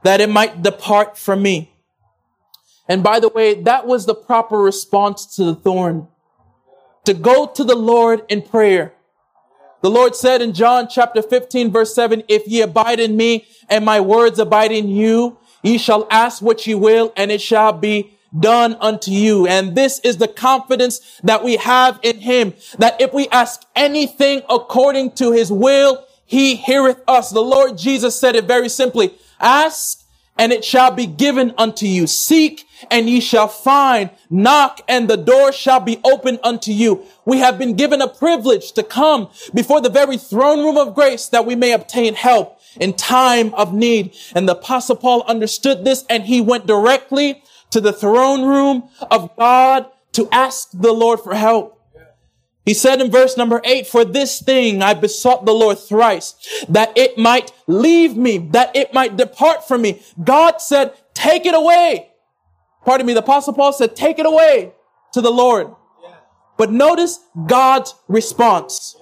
that 0.05 0.21
it 0.21 0.31
might 0.31 0.63
depart 0.63 1.19
from 1.19 1.43
me. 1.43 1.73
And 2.89 3.03
by 3.03 3.21
the 3.21 3.29
way, 3.29 3.61
that 3.63 3.87
was 3.87 4.07
the 4.07 4.15
proper 4.15 4.57
response 4.57 5.27
to 5.37 5.45
the 5.45 5.55
thorn. 5.55 6.09
To 7.07 7.15
go 7.15 7.47
to 7.47 7.65
the 7.65 7.77
Lord 7.77 8.25
in 8.29 8.43
prayer. 8.43 8.93
The 9.81 9.91
Lord 9.91 10.17
said 10.17 10.43
in 10.43 10.53
John 10.53 10.89
chapter 10.89 11.23
15 11.23 11.71
verse 11.71 11.95
7, 11.95 12.25
if 12.29 12.49
ye 12.49 12.63
abide 12.63 12.99
in 12.99 13.17
me 13.17 13.47
and 13.69 13.85
my 13.85 14.01
words 14.01 14.41
abide 14.41 14.73
in 14.73 14.89
you, 14.89 15.39
ye 15.63 15.79
shall 15.79 16.09
ask 16.11 16.43
what 16.43 16.67
ye 16.67 16.75
will 16.75 17.13
and 17.17 17.31
it 17.31 17.41
shall 17.41 17.73
be 17.73 18.13
done 18.37 18.77
unto 18.81 19.13
you. 19.13 19.47
And 19.47 19.77
this 19.77 20.01
is 20.01 20.17
the 20.17 20.27
confidence 20.27 21.21
that 21.23 21.45
we 21.45 21.57
have 21.57 22.01
in 22.03 22.19
him, 22.19 22.55
that 22.79 23.01
if 23.01 23.15
we 23.15 23.29
ask 23.29 23.63
anything 23.77 24.43
according 24.51 25.13
to 25.13 25.31
his 25.31 25.53
will, 25.53 26.05
he 26.25 26.57
heareth 26.57 27.01
us. 27.07 27.31
The 27.31 27.41
Lord 27.41 27.79
Jesus 27.79 28.19
said 28.19 28.35
it 28.35 28.47
very 28.47 28.69
simply, 28.69 29.15
ask 29.39 30.06
and 30.39 30.53
it 30.53 30.65
shall 30.65 30.91
be 30.91 31.07
given 31.07 31.55
unto 31.57 31.87
you. 31.87 32.07
Seek 32.07 32.67
and 32.91 33.09
ye 33.09 33.21
shall 33.21 33.49
find. 33.49 34.11
Knock 34.29 34.81
and 34.89 35.09
the 35.09 35.17
door 35.17 35.53
shall 35.53 35.81
be 35.81 36.01
opened 36.05 36.41
unto 36.43 36.73
you. 36.73 37.05
We 37.25 37.39
have 37.39 37.59
been 37.59 37.75
given 37.75 38.03
a 38.03 38.09
privilege 38.09 38.73
to 38.73 38.83
come 38.83 39.31
before 39.55 39.81
the 39.81 39.91
very 39.91 40.19
throne 40.19 40.61
room 40.61 40.77
of 40.77 40.95
grace 40.95 41.29
that 41.29 41.47
we 41.47 41.55
may 41.55 41.73
obtain 41.73 42.15
help 42.15 42.59
in 42.79 42.95
time 42.95 43.55
of 43.55 43.73
need. 43.73 44.15
And 44.35 44.49
the 44.49 44.57
apostle 44.57 44.97
Paul 44.97 45.23
understood 45.27 45.85
this 45.85 46.05
and 46.09 46.25
he 46.25 46.41
went 46.41 46.67
directly 46.67 47.43
to 47.71 47.81
the 47.81 47.93
throne 47.93 48.45
room 48.45 48.89
of 49.11 49.35
God 49.37 49.87
to 50.13 50.29
ask 50.31 50.69
the 50.73 50.93
Lord 50.93 51.21
for 51.21 51.35
help. 51.35 51.76
He 52.67 52.75
said 52.75 53.01
in 53.01 53.13
verse 53.13 53.37
number 53.37 53.61
eight, 53.63 53.87
for 53.87 54.05
this 54.05 54.43
thing 54.43 54.83
I 54.83 54.93
besought 54.93 55.47
the 55.47 55.55
Lord 55.55 55.79
thrice, 55.79 56.35
that 56.69 56.93
it 56.99 57.17
might 57.17 57.53
leave 57.69 58.17
me, 58.17 58.39
that 58.51 58.75
it 58.75 58.93
might 58.93 59.17
depart 59.17 59.67
from 59.67 59.83
me. 59.83 60.03
God 60.23 60.61
said, 60.61 60.93
take 61.15 61.47
it 61.47 61.55
away. 61.55 62.11
Pardon 62.85 63.07
me, 63.07 63.15
the 63.15 63.21
apostle 63.21 63.55
Paul 63.55 63.73
said, 63.73 63.95
take 63.95 64.19
it 64.19 64.27
away 64.27 64.73
to 65.13 65.21
the 65.21 65.31
Lord. 65.31 65.75
But 66.57 66.73
notice 66.73 67.21
God's 67.47 67.95
response. 68.09 68.97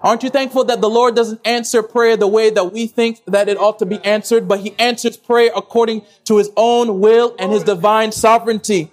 Aren't 0.00 0.22
you 0.22 0.30
thankful 0.30 0.64
that 0.64 0.80
the 0.80 0.88
Lord 0.88 1.14
doesn't 1.14 1.46
answer 1.46 1.82
prayer 1.82 2.16
the 2.16 2.28
way 2.28 2.50
that 2.50 2.72
we 2.72 2.86
think 2.86 3.20
that 3.26 3.48
it 3.48 3.58
ought 3.58 3.80
to 3.80 3.86
be 3.86 4.02
answered, 4.04 4.48
but 4.48 4.60
he 4.60 4.74
answers 4.78 5.16
prayer 5.16 5.50
according 5.54 6.06
to 6.24 6.38
his 6.38 6.50
own 6.56 7.00
will 7.00 7.34
and 7.38 7.52
his 7.52 7.64
divine 7.64 8.12
sovereignty. 8.12 8.90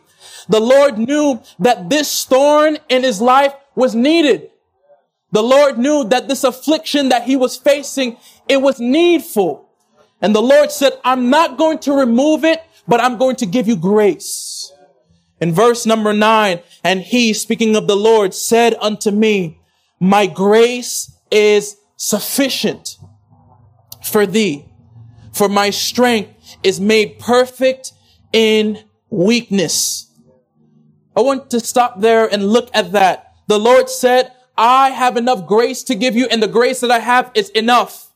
The 0.50 0.60
Lord 0.60 0.98
knew 0.98 1.42
that 1.60 1.90
this 1.90 2.25
thorn 2.25 2.80
in 2.90 3.04
his 3.04 3.22
life 3.22 3.54
was 3.75 3.94
needed. 3.96 4.50
The 5.32 5.44
Lord 5.44 5.77
knew 5.77 6.05
that 6.05 6.27
this 6.27 6.44
affliction 6.44 7.10
that 7.10 7.24
he 7.24 7.36
was 7.36 7.58
facing, 7.58 8.17
it 8.48 8.62
was 8.62 8.79
needful. 8.79 9.70
And 10.22 10.34
the 10.34 10.41
Lord 10.41 10.72
said, 10.72 10.94
I'm 11.03 11.29
not 11.29 11.58
going 11.58 11.79
to 11.79 11.94
remove 11.94 12.46
it, 12.46 12.62
but 12.88 13.01
I'm 13.01 13.17
going 13.17 13.36
to 13.38 13.46
give 13.46 13.67
you 13.67 13.75
grace. 13.75 14.72
In 15.41 15.51
verse 15.51 15.86
number 15.86 16.13
nine, 16.13 16.62
and 16.84 17.01
he, 17.01 17.34
speaking 17.34 17.75
of 17.75 17.88
the 17.88 17.96
Lord, 17.98 18.34
said 18.34 18.75
unto 18.79 19.12
me, 19.12 19.60
my 20.00 20.25
grace 20.25 21.12
is 21.29 21.75
sufficient 21.98 22.98
for 24.01 24.25
thee, 24.25 24.65
for 25.34 25.50
my 25.50 25.70
strength 25.70 26.58
is 26.63 26.79
made 26.79 27.20
perfect 27.20 27.91
in 28.32 28.84
weakness. 29.10 30.10
I 31.15 31.22
want 31.22 31.50
to 31.51 31.60
stop 31.60 32.00
there 32.00 32.27
and 32.27 32.48
look 32.48 32.70
at 32.74 32.91
that. 32.94 33.25
The 33.48 33.60
Lord 33.60 33.90
said, 33.90 34.32
I 34.58 34.92
have 34.92 35.18
enough 35.18 35.46
grace 35.46 35.84
to 35.84 35.96
give 35.96 36.16
you 36.16 36.28
and 36.28 36.42
the 36.42 36.48
grace 36.48 36.80
that 36.80 36.92
I 36.92 37.00
have 37.00 37.32
is 37.36 37.50
enough. 37.50 38.12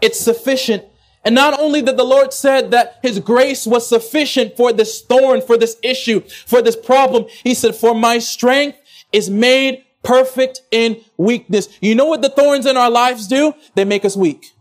It's 0.00 0.20
sufficient. 0.20 0.84
And 1.24 1.34
not 1.34 1.58
only 1.58 1.80
that 1.82 1.96
the 1.96 2.04
Lord 2.04 2.32
said 2.32 2.70
that 2.70 2.98
his 3.02 3.18
grace 3.18 3.66
was 3.66 3.86
sufficient 3.86 4.56
for 4.56 4.72
this 4.72 5.02
thorn, 5.02 5.42
for 5.42 5.56
this 5.56 5.76
issue, 5.82 6.20
for 6.46 6.62
this 6.62 6.76
problem, 6.76 7.26
he 7.44 7.54
said, 7.54 7.74
for 7.74 7.94
my 7.94 8.18
strength 8.18 8.78
is 9.12 9.28
made 9.28 9.84
perfect 10.02 10.62
in 10.70 11.02
weakness. 11.18 11.68
You 11.80 11.94
know 11.94 12.06
what 12.06 12.22
the 12.22 12.30
thorns 12.30 12.64
in 12.64 12.76
our 12.76 12.90
lives 12.90 13.26
do? 13.26 13.54
They 13.74 13.84
make 13.84 14.04
us 14.04 14.16
weak. 14.16 14.52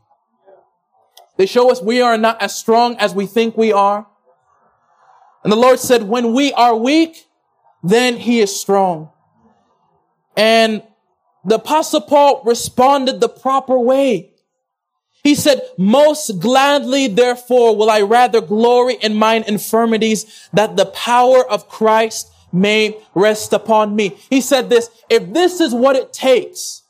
They 1.37 1.45
show 1.45 1.71
us 1.71 1.81
we 1.81 2.01
are 2.01 2.17
not 2.17 2.41
as 2.41 2.53
strong 2.53 2.97
as 2.97 3.15
we 3.15 3.25
think 3.25 3.55
we 3.55 3.71
are. 3.71 4.05
And 5.43 5.53
the 5.53 5.57
Lord 5.57 5.79
said, 5.79 6.03
when 6.03 6.33
we 6.33 6.51
are 6.51 6.75
weak, 6.75 7.25
then 7.81 8.17
he 8.17 8.41
is 8.41 8.59
strong. 8.59 9.11
And 10.35 10.83
the 11.45 11.55
apostle 11.55 12.01
Paul 12.01 12.41
responded 12.45 13.19
the 13.19 13.29
proper 13.29 13.77
way. 13.79 14.33
He 15.23 15.35
said, 15.35 15.61
most 15.77 16.39
gladly, 16.39 17.07
therefore, 17.07 17.75
will 17.75 17.89
I 17.89 18.01
rather 18.01 18.39
glory 18.39 18.95
in 18.95 19.15
mine 19.15 19.43
infirmities 19.47 20.49
that 20.53 20.77
the 20.77 20.85
power 20.85 21.45
of 21.45 21.67
Christ 21.67 22.31
may 22.51 22.97
rest 23.13 23.53
upon 23.53 23.95
me. 23.95 24.17
He 24.29 24.41
said 24.41 24.69
this, 24.69 24.89
if 25.09 25.33
this 25.33 25.59
is 25.59 25.73
what 25.73 25.95
it 25.95 26.13
takes 26.13 26.83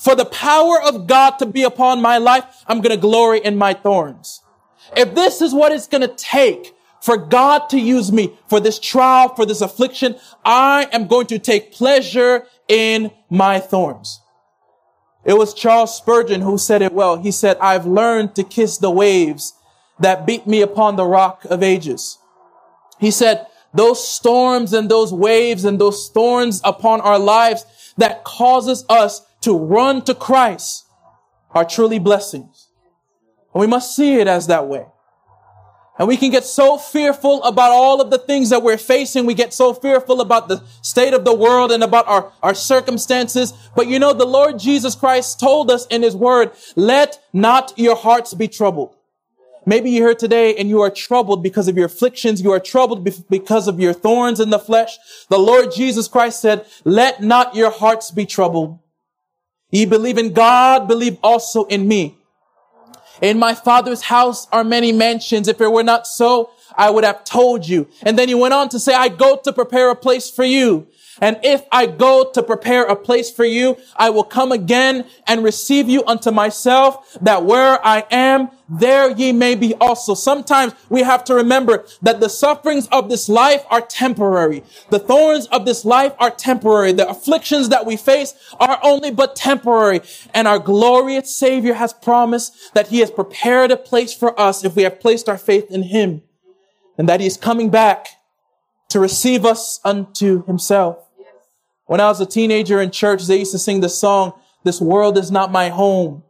for 0.00 0.14
the 0.14 0.24
power 0.24 0.82
of 0.82 1.06
God 1.06 1.38
to 1.38 1.46
be 1.46 1.62
upon 1.62 2.02
my 2.02 2.18
life, 2.18 2.44
I'm 2.66 2.80
going 2.80 2.94
to 2.94 3.00
glory 3.00 3.38
in 3.38 3.56
my 3.56 3.74
thorns. 3.74 4.42
If 4.96 5.14
this 5.14 5.40
is 5.40 5.54
what 5.54 5.72
it's 5.72 5.86
going 5.86 6.02
to 6.02 6.14
take 6.14 6.74
for 7.00 7.16
God 7.16 7.68
to 7.70 7.78
use 7.78 8.10
me 8.12 8.36
for 8.48 8.60
this 8.60 8.78
trial, 8.78 9.34
for 9.34 9.46
this 9.46 9.60
affliction, 9.60 10.16
I 10.44 10.88
am 10.92 11.06
going 11.06 11.28
to 11.28 11.38
take 11.38 11.72
pleasure 11.72 12.46
in 12.70 13.10
my 13.28 13.58
thorns. 13.58 14.20
It 15.24 15.34
was 15.34 15.52
Charles 15.52 15.94
Spurgeon 15.94 16.40
who 16.40 16.56
said 16.56 16.80
it 16.80 16.92
well. 16.92 17.20
He 17.20 17.32
said, 17.32 17.58
I've 17.58 17.84
learned 17.84 18.34
to 18.36 18.44
kiss 18.44 18.78
the 18.78 18.90
waves 18.90 19.52
that 19.98 20.24
beat 20.24 20.46
me 20.46 20.62
upon 20.62 20.96
the 20.96 21.04
rock 21.04 21.44
of 21.46 21.62
ages. 21.62 22.18
He 22.98 23.10
said, 23.10 23.46
those 23.74 24.06
storms 24.06 24.72
and 24.72 24.88
those 24.88 25.12
waves 25.12 25.64
and 25.64 25.78
those 25.80 26.08
thorns 26.08 26.60
upon 26.64 27.00
our 27.00 27.18
lives 27.18 27.92
that 27.98 28.24
causes 28.24 28.84
us 28.88 29.26
to 29.42 29.56
run 29.56 30.02
to 30.02 30.14
Christ 30.14 30.86
are 31.50 31.64
truly 31.64 31.98
blessings. 31.98 32.68
And 33.52 33.60
we 33.60 33.66
must 33.66 33.94
see 33.94 34.14
it 34.14 34.28
as 34.28 34.46
that 34.46 34.68
way. 34.68 34.86
And 36.00 36.08
we 36.08 36.16
can 36.16 36.30
get 36.30 36.44
so 36.46 36.78
fearful 36.78 37.42
about 37.42 37.72
all 37.72 38.00
of 38.00 38.10
the 38.10 38.16
things 38.16 38.48
that 38.48 38.62
we're 38.62 38.78
facing. 38.78 39.26
We 39.26 39.34
get 39.34 39.52
so 39.52 39.74
fearful 39.74 40.22
about 40.22 40.48
the 40.48 40.64
state 40.80 41.12
of 41.12 41.26
the 41.26 41.34
world 41.34 41.70
and 41.70 41.84
about 41.84 42.08
our, 42.08 42.32
our 42.42 42.54
circumstances. 42.54 43.52
But 43.76 43.86
you 43.86 43.98
know, 43.98 44.14
the 44.14 44.24
Lord 44.24 44.58
Jesus 44.58 44.94
Christ 44.94 45.38
told 45.38 45.70
us 45.70 45.86
in 45.88 46.02
his 46.02 46.16
word, 46.16 46.52
let 46.74 47.22
not 47.34 47.74
your 47.76 47.96
hearts 47.96 48.32
be 48.32 48.48
troubled. 48.48 48.96
Maybe 49.66 49.90
you're 49.90 50.08
here 50.08 50.14
today 50.14 50.56
and 50.56 50.70
you 50.70 50.80
are 50.80 50.88
troubled 50.88 51.42
because 51.42 51.68
of 51.68 51.76
your 51.76 51.84
afflictions. 51.84 52.40
You 52.40 52.52
are 52.52 52.60
troubled 52.60 53.04
because 53.28 53.68
of 53.68 53.78
your 53.78 53.92
thorns 53.92 54.40
in 54.40 54.48
the 54.48 54.58
flesh. 54.58 54.96
The 55.28 55.38
Lord 55.38 55.70
Jesus 55.70 56.08
Christ 56.08 56.40
said, 56.40 56.64
let 56.82 57.22
not 57.22 57.54
your 57.54 57.70
hearts 57.70 58.10
be 58.10 58.24
troubled. 58.24 58.78
Ye 59.70 59.84
believe 59.84 60.16
in 60.16 60.32
God, 60.32 60.88
believe 60.88 61.18
also 61.22 61.64
in 61.64 61.86
me. 61.86 62.16
In 63.20 63.38
my 63.38 63.54
father's 63.54 64.02
house 64.02 64.46
are 64.50 64.64
many 64.64 64.92
mansions. 64.92 65.48
If 65.48 65.60
it 65.60 65.70
were 65.70 65.82
not 65.82 66.06
so, 66.06 66.50
I 66.76 66.90
would 66.90 67.04
have 67.04 67.24
told 67.24 67.68
you. 67.68 67.88
And 68.02 68.18
then 68.18 68.28
he 68.28 68.34
went 68.34 68.54
on 68.54 68.68
to 68.70 68.80
say, 68.80 68.94
I 68.94 69.08
go 69.08 69.36
to 69.44 69.52
prepare 69.52 69.90
a 69.90 69.96
place 69.96 70.30
for 70.30 70.44
you. 70.44 70.86
And 71.20 71.38
if 71.42 71.64
I 71.70 71.86
go 71.86 72.30
to 72.32 72.42
prepare 72.42 72.84
a 72.84 72.96
place 72.96 73.30
for 73.30 73.44
you, 73.44 73.76
I 73.96 74.10
will 74.10 74.24
come 74.24 74.52
again 74.52 75.04
and 75.26 75.44
receive 75.44 75.88
you 75.88 76.02
unto 76.06 76.30
myself, 76.30 77.18
that 77.20 77.44
where 77.44 77.84
I 77.86 78.04
am, 78.10 78.50
there 78.68 79.10
ye 79.10 79.32
may 79.32 79.54
be 79.54 79.74
also. 79.74 80.14
Sometimes 80.14 80.74
we 80.88 81.02
have 81.02 81.24
to 81.24 81.34
remember 81.34 81.84
that 82.02 82.20
the 82.20 82.28
sufferings 82.28 82.88
of 82.92 83.10
this 83.10 83.28
life 83.28 83.64
are 83.68 83.80
temporary. 83.80 84.62
The 84.90 84.98
thorns 84.98 85.46
of 85.48 85.66
this 85.66 85.84
life 85.84 86.14
are 86.18 86.30
temporary. 86.30 86.92
The 86.92 87.08
afflictions 87.08 87.68
that 87.68 87.84
we 87.84 87.96
face 87.96 88.34
are 88.58 88.78
only 88.82 89.10
but 89.10 89.36
temporary. 89.36 90.00
And 90.32 90.48
our 90.48 90.58
glorious 90.58 91.34
Savior 91.34 91.74
has 91.74 91.92
promised 91.92 92.74
that 92.74 92.88
he 92.88 93.00
has 93.00 93.10
prepared 93.10 93.70
a 93.70 93.76
place 93.76 94.14
for 94.14 94.38
us 94.40 94.64
if 94.64 94.76
we 94.76 94.84
have 94.84 95.00
placed 95.00 95.28
our 95.28 95.38
faith 95.38 95.70
in 95.70 95.82
him 95.82 96.22
and 96.96 97.08
that 97.08 97.20
he 97.20 97.26
is 97.26 97.36
coming 97.36 97.70
back 97.70 98.06
to 98.90 99.00
receive 99.00 99.44
us 99.44 99.80
unto 99.84 100.44
himself. 100.46 101.09
When 101.90 101.98
I 102.00 102.06
was 102.06 102.20
a 102.20 102.24
teenager 102.24 102.80
in 102.80 102.92
church, 102.92 103.26
they 103.26 103.40
used 103.40 103.50
to 103.50 103.58
sing 103.58 103.80
the 103.80 103.88
song, 103.88 104.34
This 104.62 104.80
world 104.80 105.18
is 105.18 105.32
not 105.32 105.50
my 105.50 105.70
home. 105.70 106.22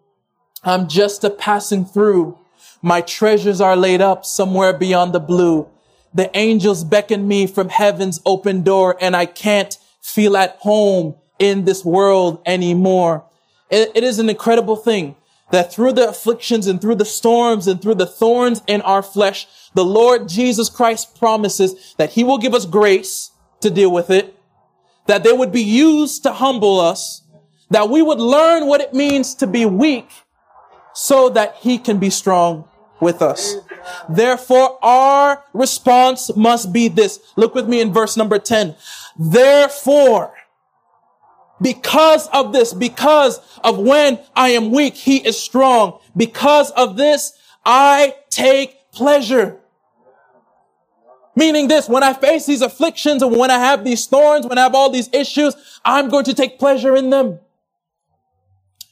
I'm 0.65 0.89
just 0.89 1.23
a 1.23 1.29
passing 1.29 1.85
through. 1.85 2.39
My 2.81 3.03
treasures 3.03 3.61
are 3.61 3.77
laid 3.77 4.01
up 4.01 4.25
somewhere 4.25 4.73
beyond 4.73 5.13
the 5.13 5.21
blue. 5.21 5.69
The 6.15 6.35
angels 6.35 6.83
beckon 6.83 7.29
me 7.29 7.47
from 7.47 7.69
heaven's 7.69 8.23
open 8.25 8.63
door 8.63 8.97
and 9.03 9.15
I 9.15 9.27
can't 9.27 9.77
feel 10.01 10.35
at 10.35 10.57
home 10.61 11.17
in 11.39 11.67
this 11.67 11.85
world 11.85 12.41
anymore. 12.47 13.27
it, 13.69 13.93
it 13.95 14.03
is 14.03 14.19
an 14.19 14.31
incredible 14.31 14.77
thing 14.77 15.15
that 15.51 15.71
through 15.71 15.93
the 15.93 16.09
afflictions 16.09 16.69
and 16.69 16.81
through 16.81 16.95
the 16.95 17.05
storms 17.05 17.67
and 17.67 17.83
through 17.83 17.97
the 17.97 18.07
thorns 18.07 18.63
in 18.67 18.81
our 18.81 19.03
flesh, 19.03 19.47
the 19.75 19.85
Lord 19.85 20.27
Jesus 20.27 20.71
Christ 20.71 21.19
promises 21.19 21.95
that 21.99 22.13
he 22.13 22.25
will 22.25 22.39
give 22.39 22.55
us 22.55 22.65
grace 22.65 23.33
to 23.61 23.69
deal 23.69 23.93
with 23.93 24.09
it 24.09 24.40
that 25.11 25.25
they 25.25 25.33
would 25.33 25.51
be 25.51 25.63
used 25.63 26.23
to 26.23 26.33
humble 26.33 26.79
us, 26.79 27.23
that 27.69 27.91
we 27.91 28.01
would 28.01 28.21
learn 28.21 28.67
what 28.67 28.81
it 28.81 28.95
means 28.95 29.35
to 29.35 29.47
be 29.49 29.67
weak 29.67 30.09
so 30.95 31.29
that 31.29 31.57
he 31.57 31.79
can 31.79 31.99
be 31.99 32.11
strong 32.11 32.65
with 33.01 33.21
us. 33.21 33.57
Therefore, 34.09 34.79
our 34.85 35.43
response 35.53 36.31
must 36.37 36.73
be 36.73 36.87
this. 36.87 37.19
Look 37.35 37.57
with 37.57 37.69
me 37.69 37.81
in 37.81 37.93
verse 37.93 38.17
number 38.17 38.39
10. 38.39 38.77
Therefore, 39.19 40.33
because 41.61 42.29
of 42.29 42.53
this, 42.53 42.73
because 42.73 43.41
of 43.65 43.79
when 43.79 44.21
I 44.37 44.51
am 44.51 44.71
weak, 44.71 44.95
he 44.95 45.17
is 45.17 45.37
strong. 45.37 45.99
Because 46.17 46.71
of 46.71 46.97
this, 46.97 47.33
I 47.65 48.15
take 48.31 48.93
pleasure 48.93 49.60
Meaning 51.41 51.69
this, 51.69 51.89
when 51.89 52.03
I 52.03 52.13
face 52.13 52.45
these 52.45 52.61
afflictions 52.61 53.23
and 53.23 53.35
when 53.35 53.51
I 53.51 53.59
have 53.59 53.83
these 53.83 54.07
thorns, 54.07 54.47
when 54.47 54.59
I 54.59 54.65
have 54.65 54.75
all 54.75 54.91
these 54.91 55.09
issues, 55.11 55.57
I'm 55.87 56.11
going 56.11 56.27
to 56.27 56.35
take 56.35 56.59
pleasure 56.59 56.95
in 56.95 57.09
them. 57.09 57.39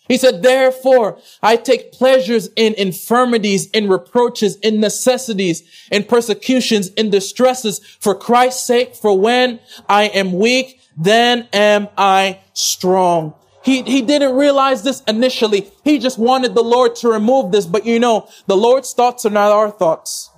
He 0.09 0.17
said, 0.17 0.43
therefore, 0.43 1.19
I 1.43 1.57
take 1.57 1.93
pleasures 1.93 2.49
in 2.57 2.73
infirmities, 2.73 3.69
in 3.73 3.87
reproaches, 3.90 4.57
in 4.61 4.81
necessities, 4.81 5.62
in 5.93 6.05
persecutions, 6.05 6.88
in 6.95 7.11
distresses 7.11 7.81
for 8.00 8.14
Christ's 8.14 8.67
sake. 8.67 8.97
For 8.97 9.19
when 9.19 9.61
I 9.87 10.05
am 10.05 10.33
weak, 10.33 10.81
then 10.97 11.49
am 11.52 11.88
I 11.99 12.40
strong. 12.55 13.35
He, 13.62 13.83
he 13.83 14.00
didn't 14.00 14.35
realize 14.35 14.83
this 14.85 15.02
initially. 15.02 15.71
He 15.85 15.99
just 15.99 16.19
wanted 16.19 16.55
the 16.55 16.64
Lord 16.64 16.97
to 16.97 17.11
remove 17.11 17.52
this. 17.52 17.67
But 17.67 17.85
you 17.85 18.00
know, 18.00 18.26
the 18.47 18.57
Lord's 18.57 18.95
thoughts 18.95 19.26
are 19.26 19.31
not 19.31 19.52
our 19.52 19.71
thoughts. 19.71 20.31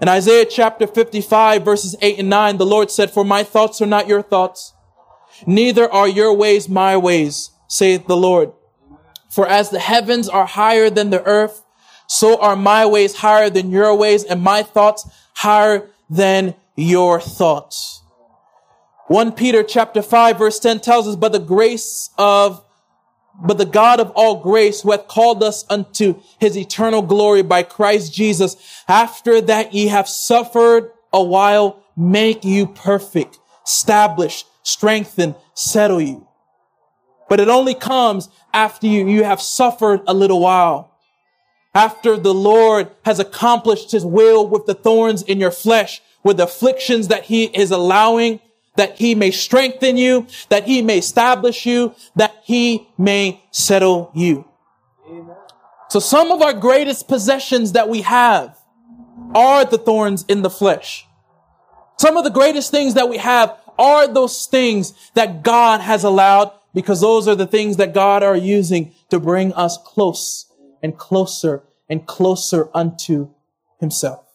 In 0.00 0.08
Isaiah 0.08 0.44
chapter 0.44 0.86
55 0.86 1.64
verses 1.64 1.96
8 2.00 2.20
and 2.20 2.30
9, 2.30 2.58
the 2.58 2.66
Lord 2.66 2.90
said, 2.90 3.10
For 3.10 3.24
my 3.24 3.42
thoughts 3.42 3.80
are 3.82 3.86
not 3.86 4.06
your 4.06 4.22
thoughts, 4.22 4.72
neither 5.46 5.90
are 5.90 6.08
your 6.08 6.32
ways 6.34 6.68
my 6.68 6.96
ways, 6.96 7.50
saith 7.66 8.06
the 8.06 8.16
Lord. 8.16 8.52
For 9.28 9.46
as 9.46 9.70
the 9.70 9.80
heavens 9.80 10.28
are 10.28 10.46
higher 10.46 10.88
than 10.88 11.10
the 11.10 11.22
earth, 11.24 11.64
so 12.06 12.40
are 12.40 12.56
my 12.56 12.86
ways 12.86 13.16
higher 13.16 13.50
than 13.50 13.70
your 13.70 13.94
ways 13.94 14.24
and 14.24 14.40
my 14.40 14.62
thoughts 14.62 15.06
higher 15.34 15.90
than 16.08 16.54
your 16.76 17.20
thoughts. 17.20 18.02
1 19.08 19.32
Peter 19.32 19.62
chapter 19.62 20.00
5 20.00 20.38
verse 20.38 20.58
10 20.58 20.80
tells 20.80 21.08
us, 21.08 21.16
but 21.16 21.32
the 21.32 21.38
grace 21.38 22.10
of, 22.16 22.64
but 23.40 23.58
the 23.58 23.66
God 23.66 24.00
of 24.00 24.10
all 24.10 24.42
grace 24.42 24.82
who 24.82 24.90
hath 24.90 25.06
called 25.06 25.42
us 25.42 25.64
unto 25.70 26.20
his 26.40 26.56
eternal 26.56 27.02
glory 27.02 27.42
by 27.42 27.62
Christ 27.62 28.12
Jesus, 28.12 28.56
after 28.88 29.40
that 29.42 29.72
ye 29.72 29.88
have 29.88 30.08
suffered 30.08 30.90
a 31.12 31.22
while, 31.22 31.82
make 31.96 32.44
you 32.44 32.66
perfect, 32.66 33.38
establish, 33.64 34.44
strengthen, 34.62 35.36
settle 35.54 36.00
you. 36.00 36.26
But 37.28 37.40
it 37.40 37.48
only 37.48 37.74
comes 37.74 38.28
after 38.52 38.86
you, 38.86 39.08
you 39.08 39.24
have 39.24 39.40
suffered 39.40 40.00
a 40.06 40.14
little 40.14 40.40
while. 40.40 40.96
After 41.74 42.16
the 42.16 42.34
Lord 42.34 42.90
has 43.04 43.20
accomplished 43.20 43.92
his 43.92 44.04
will 44.04 44.48
with 44.48 44.66
the 44.66 44.74
thorns 44.74 45.22
in 45.22 45.38
your 45.38 45.50
flesh, 45.50 46.02
with 46.24 46.40
afflictions 46.40 47.08
that 47.08 47.24
he 47.24 47.44
is 47.44 47.70
allowing, 47.70 48.40
that 48.78 48.96
he 48.96 49.14
may 49.16 49.32
strengthen 49.32 49.96
you, 49.96 50.26
that 50.48 50.64
he 50.64 50.82
may 50.82 50.98
establish 50.98 51.66
you, 51.66 51.94
that 52.14 52.34
he 52.44 52.88
may 52.96 53.42
settle 53.50 54.10
you. 54.14 54.48
Amen. 55.06 55.36
So 55.90 55.98
some 55.98 56.30
of 56.30 56.40
our 56.42 56.52
greatest 56.54 57.08
possessions 57.08 57.72
that 57.72 57.88
we 57.88 58.02
have 58.02 58.56
are 59.34 59.64
the 59.64 59.78
thorns 59.78 60.24
in 60.28 60.42
the 60.42 60.50
flesh. 60.50 61.06
Some 61.98 62.16
of 62.16 62.22
the 62.22 62.30
greatest 62.30 62.70
things 62.70 62.94
that 62.94 63.08
we 63.08 63.18
have 63.18 63.58
are 63.78 64.06
those 64.06 64.46
things 64.46 64.94
that 65.14 65.42
God 65.42 65.80
has 65.80 66.04
allowed 66.04 66.52
because 66.72 67.00
those 67.00 67.26
are 67.26 67.34
the 67.34 67.46
things 67.48 67.78
that 67.78 67.92
God 67.92 68.22
are 68.22 68.36
using 68.36 68.94
to 69.10 69.18
bring 69.18 69.52
us 69.54 69.76
close 69.76 70.46
and 70.82 70.96
closer 70.96 71.64
and 71.88 72.06
closer 72.06 72.68
unto 72.72 73.30
himself. 73.80 74.27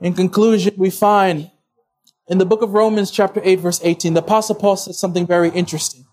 In 0.00 0.14
conclusion, 0.14 0.74
we 0.76 0.90
find 0.90 1.50
in 2.26 2.38
the 2.38 2.46
book 2.46 2.62
of 2.62 2.72
Romans 2.72 3.10
chapter 3.10 3.40
8 3.42 3.60
verse 3.60 3.80
18, 3.82 4.14
the 4.14 4.20
apostle 4.20 4.54
Paul 4.54 4.76
says 4.76 4.98
something 4.98 5.26
very 5.26 5.50
interesting. 5.50 6.06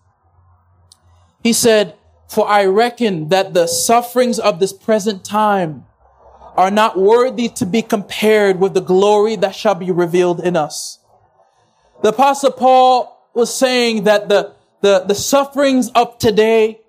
He 1.42 1.52
said, 1.52 1.94
for 2.28 2.46
I 2.46 2.66
reckon 2.66 3.28
that 3.28 3.54
the 3.54 3.66
sufferings 3.66 4.38
of 4.38 4.60
this 4.60 4.72
present 4.72 5.24
time 5.24 5.86
are 6.56 6.70
not 6.70 6.98
worthy 6.98 7.48
to 7.48 7.64
be 7.64 7.80
compared 7.80 8.60
with 8.60 8.74
the 8.74 8.80
glory 8.80 9.36
that 9.36 9.54
shall 9.54 9.76
be 9.76 9.90
revealed 9.90 10.40
in 10.40 10.56
us. 10.56 10.98
The 12.02 12.10
apostle 12.10 12.50
Paul 12.50 13.30
was 13.32 13.54
saying 13.54 14.04
that 14.04 14.28
the, 14.28 14.54
the, 14.82 15.04
the 15.06 15.14
sufferings 15.14 15.90
of 15.90 16.18
today, 16.18 16.80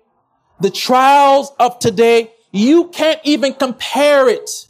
the 0.60 0.70
trials 0.70 1.52
of 1.58 1.78
today, 1.78 2.32
you 2.50 2.88
can't 2.88 3.20
even 3.24 3.54
compare 3.54 4.28
it 4.28 4.66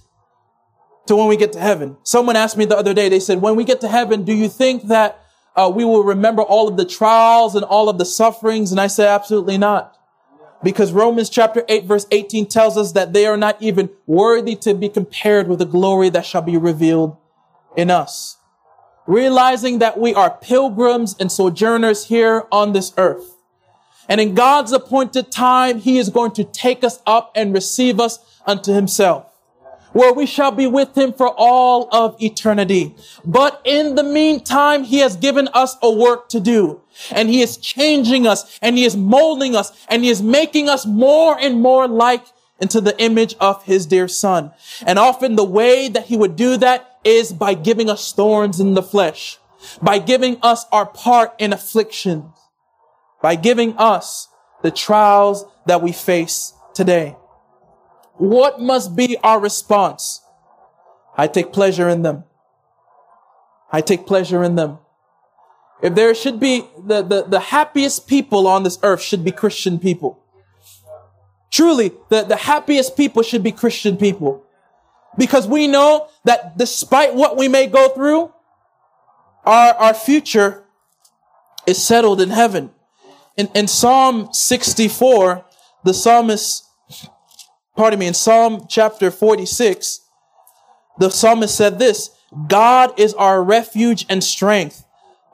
to 1.06 1.16
when 1.16 1.28
we 1.28 1.36
get 1.36 1.52
to 1.54 1.60
heaven. 1.60 1.96
Someone 2.02 2.36
asked 2.36 2.56
me 2.56 2.64
the 2.64 2.76
other 2.76 2.94
day, 2.94 3.08
they 3.08 3.20
said, 3.20 3.40
when 3.40 3.56
we 3.56 3.64
get 3.64 3.80
to 3.80 3.88
heaven, 3.88 4.24
do 4.24 4.32
you 4.32 4.48
think 4.48 4.88
that 4.88 5.24
uh, 5.56 5.70
we 5.74 5.84
will 5.84 6.04
remember 6.04 6.42
all 6.42 6.68
of 6.68 6.76
the 6.76 6.84
trials 6.84 7.54
and 7.54 7.64
all 7.64 7.88
of 7.88 7.98
the 7.98 8.04
sufferings? 8.04 8.70
And 8.70 8.80
I 8.80 8.86
said, 8.86 9.08
absolutely 9.08 9.58
not. 9.58 9.96
Because 10.62 10.92
Romans 10.92 11.30
chapter 11.30 11.64
8 11.68 11.84
verse 11.84 12.06
18 12.10 12.46
tells 12.46 12.76
us 12.76 12.92
that 12.92 13.12
they 13.12 13.26
are 13.26 13.36
not 13.36 13.60
even 13.62 13.88
worthy 14.06 14.54
to 14.56 14.74
be 14.74 14.88
compared 14.88 15.48
with 15.48 15.58
the 15.58 15.64
glory 15.64 16.10
that 16.10 16.26
shall 16.26 16.42
be 16.42 16.56
revealed 16.56 17.16
in 17.76 17.90
us 17.90 18.36
realizing 19.10 19.80
that 19.80 19.98
we 19.98 20.14
are 20.14 20.30
pilgrims 20.30 21.16
and 21.18 21.32
sojourners 21.32 22.06
here 22.06 22.46
on 22.52 22.72
this 22.72 22.92
earth. 22.96 23.34
And 24.08 24.20
in 24.20 24.34
God's 24.34 24.72
appointed 24.72 25.32
time, 25.32 25.80
He 25.80 25.98
is 25.98 26.10
going 26.10 26.30
to 26.32 26.44
take 26.44 26.84
us 26.84 27.00
up 27.06 27.32
and 27.34 27.52
receive 27.52 27.98
us 27.98 28.18
unto 28.46 28.72
Himself, 28.72 29.26
where 29.92 30.12
we 30.12 30.26
shall 30.26 30.52
be 30.52 30.66
with 30.66 30.96
Him 30.96 31.12
for 31.12 31.28
all 31.36 31.88
of 31.92 32.20
eternity. 32.22 32.94
But 33.24 33.60
in 33.64 33.94
the 33.94 34.02
meantime, 34.02 34.84
He 34.84 34.98
has 34.98 35.16
given 35.16 35.48
us 35.48 35.76
a 35.82 35.90
work 35.90 36.28
to 36.30 36.40
do. 36.40 36.80
And 37.10 37.28
He 37.28 37.40
is 37.42 37.56
changing 37.56 38.26
us, 38.26 38.58
and 38.60 38.76
He 38.76 38.84
is 38.84 38.96
molding 38.96 39.56
us, 39.56 39.72
and 39.88 40.04
He 40.04 40.10
is 40.10 40.22
making 40.22 40.68
us 40.68 40.86
more 40.86 41.38
and 41.38 41.60
more 41.60 41.88
like 41.88 42.24
into 42.60 42.80
the 42.80 43.00
image 43.00 43.34
of 43.40 43.64
His 43.64 43.86
dear 43.86 44.06
Son. 44.06 44.52
And 44.86 44.98
often 44.98 45.36
the 45.36 45.44
way 45.44 45.88
that 45.88 46.06
He 46.06 46.16
would 46.16 46.36
do 46.36 46.56
that 46.58 46.98
is 47.04 47.32
by 47.32 47.54
giving 47.54 47.88
us 47.88 48.12
thorns 48.12 48.60
in 48.60 48.74
the 48.74 48.82
flesh, 48.82 49.38
by 49.80 49.98
giving 49.98 50.38
us 50.42 50.66
our 50.70 50.86
part 50.86 51.34
in 51.38 51.52
afflictions, 51.52 52.26
by 53.22 53.34
giving 53.34 53.76
us 53.78 54.28
the 54.62 54.70
trials 54.70 55.46
that 55.66 55.82
we 55.82 55.92
face 55.92 56.52
today. 56.74 57.16
What 58.20 58.60
must 58.60 58.94
be 58.94 59.16
our 59.24 59.40
response? 59.40 60.20
I 61.16 61.26
take 61.26 61.54
pleasure 61.54 61.88
in 61.88 62.02
them. 62.02 62.24
I 63.72 63.80
take 63.80 64.06
pleasure 64.06 64.44
in 64.44 64.56
them. 64.56 64.76
If 65.80 65.94
there 65.94 66.14
should 66.14 66.38
be 66.38 66.66
the, 66.78 67.00
the, 67.00 67.22
the 67.22 67.40
happiest 67.40 68.06
people 68.06 68.46
on 68.46 68.62
this 68.62 68.78
earth 68.82 69.00
should 69.00 69.24
be 69.24 69.32
Christian 69.32 69.78
people. 69.78 70.22
Truly, 71.50 71.92
the, 72.10 72.24
the 72.24 72.36
happiest 72.36 72.94
people 72.94 73.22
should 73.22 73.42
be 73.42 73.52
Christian 73.52 73.96
people. 73.96 74.44
Because 75.16 75.48
we 75.48 75.66
know 75.66 76.08
that 76.24 76.58
despite 76.58 77.14
what 77.14 77.38
we 77.38 77.48
may 77.48 77.68
go 77.68 77.88
through, 77.88 78.34
our, 79.46 79.72
our 79.76 79.94
future 79.94 80.64
is 81.66 81.82
settled 81.82 82.20
in 82.20 82.28
heaven. 82.28 82.70
In, 83.38 83.48
in 83.54 83.66
Psalm 83.66 84.28
64, 84.30 85.42
the 85.84 85.94
psalmist, 85.94 86.66
pardon 87.80 87.98
me, 87.98 88.06
in 88.06 88.12
Psalm 88.12 88.66
chapter 88.68 89.10
46, 89.10 90.00
the 90.98 91.08
psalmist 91.08 91.56
said 91.56 91.78
this, 91.78 92.10
God 92.46 92.92
is 93.00 93.14
our 93.14 93.42
refuge 93.42 94.04
and 94.10 94.22
strength, 94.22 94.84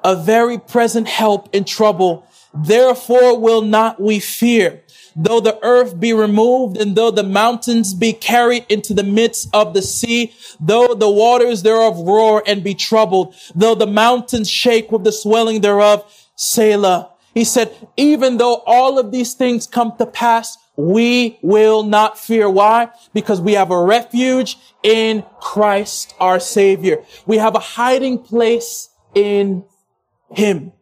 a 0.04 0.14
very 0.14 0.56
present 0.56 1.08
help 1.08 1.52
in 1.52 1.64
trouble. 1.64 2.24
Therefore 2.54 3.36
will 3.36 3.62
not 3.62 4.00
we 4.00 4.20
fear 4.20 4.84
though 5.16 5.40
the 5.40 5.58
earth 5.64 5.98
be 5.98 6.12
removed 6.12 6.76
and 6.76 6.94
though 6.94 7.10
the 7.10 7.24
mountains 7.24 7.94
be 7.94 8.12
carried 8.12 8.66
into 8.68 8.94
the 8.94 9.02
midst 9.02 9.48
of 9.52 9.72
the 9.72 9.82
sea, 9.82 10.32
though 10.60 10.94
the 10.94 11.10
waters 11.10 11.62
thereof 11.62 11.98
roar 11.98 12.42
and 12.46 12.62
be 12.62 12.74
troubled, 12.74 13.34
though 13.54 13.74
the 13.74 13.86
mountains 13.86 14.48
shake 14.48 14.92
with 14.92 15.02
the 15.04 15.12
swelling 15.12 15.62
thereof, 15.62 16.04
Selah. 16.36 17.10
He 17.34 17.44
said, 17.44 17.74
even 17.96 18.36
though 18.36 18.62
all 18.66 18.98
of 18.98 19.10
these 19.10 19.32
things 19.32 19.66
come 19.66 19.96
to 19.96 20.06
pass, 20.06 20.58
we 20.76 21.38
will 21.42 21.82
not 21.82 22.18
fear. 22.18 22.48
Why? 22.48 22.90
Because 23.14 23.40
we 23.40 23.54
have 23.54 23.70
a 23.70 23.82
refuge 23.82 24.58
in 24.82 25.24
Christ 25.40 26.14
our 26.20 26.38
Savior. 26.38 27.04
We 27.26 27.38
have 27.38 27.54
a 27.54 27.60
hiding 27.60 28.18
place 28.18 28.90
in 29.14 29.64
Him. 30.30 30.72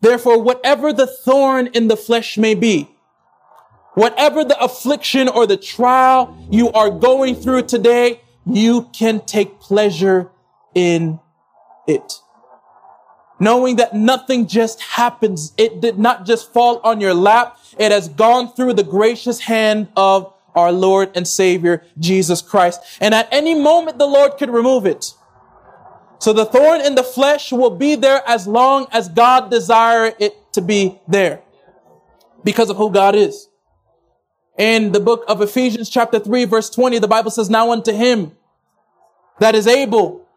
Therefore, 0.00 0.42
whatever 0.42 0.92
the 0.92 1.06
thorn 1.06 1.66
in 1.68 1.88
the 1.88 1.96
flesh 1.96 2.38
may 2.38 2.54
be, 2.54 2.88
Whatever 3.94 4.44
the 4.44 4.58
affliction 4.62 5.28
or 5.28 5.46
the 5.46 5.56
trial 5.56 6.36
you 6.50 6.70
are 6.72 6.90
going 6.90 7.34
through 7.34 7.62
today, 7.62 8.20
you 8.46 8.88
can 8.92 9.20
take 9.20 9.58
pleasure 9.60 10.30
in 10.74 11.18
it. 11.86 12.20
Knowing 13.40 13.76
that 13.76 13.94
nothing 13.94 14.46
just 14.46 14.80
happens. 14.82 15.52
It 15.56 15.80
did 15.80 15.98
not 15.98 16.26
just 16.26 16.52
fall 16.52 16.80
on 16.84 17.00
your 17.00 17.14
lap. 17.14 17.58
It 17.78 17.90
has 17.90 18.08
gone 18.08 18.52
through 18.52 18.74
the 18.74 18.84
gracious 18.84 19.40
hand 19.40 19.88
of 19.96 20.32
our 20.54 20.70
Lord 20.70 21.10
and 21.14 21.26
Savior, 21.26 21.82
Jesus 21.98 22.42
Christ. 22.42 22.80
And 23.00 23.14
at 23.14 23.28
any 23.32 23.54
moment, 23.54 23.98
the 23.98 24.06
Lord 24.06 24.36
could 24.36 24.50
remove 24.50 24.84
it. 24.84 25.14
So 26.18 26.34
the 26.34 26.44
thorn 26.44 26.82
in 26.82 26.96
the 26.96 27.02
flesh 27.02 27.50
will 27.50 27.70
be 27.70 27.94
there 27.94 28.22
as 28.28 28.46
long 28.46 28.86
as 28.92 29.08
God 29.08 29.50
desire 29.50 30.12
it 30.18 30.52
to 30.52 30.60
be 30.60 31.00
there 31.08 31.40
because 32.44 32.68
of 32.68 32.76
who 32.76 32.90
God 32.90 33.14
is. 33.14 33.48
In 34.58 34.92
the 34.92 35.00
book 35.00 35.24
of 35.28 35.40
Ephesians 35.40 35.88
chapter 35.88 36.18
3 36.18 36.44
verse 36.44 36.68
20, 36.68 36.98
the 36.98 37.08
Bible 37.08 37.30
says, 37.30 37.48
now 37.48 37.72
unto 37.72 37.92
him 37.92 38.32
that 39.38 39.54
is 39.54 39.66
able 39.66 40.28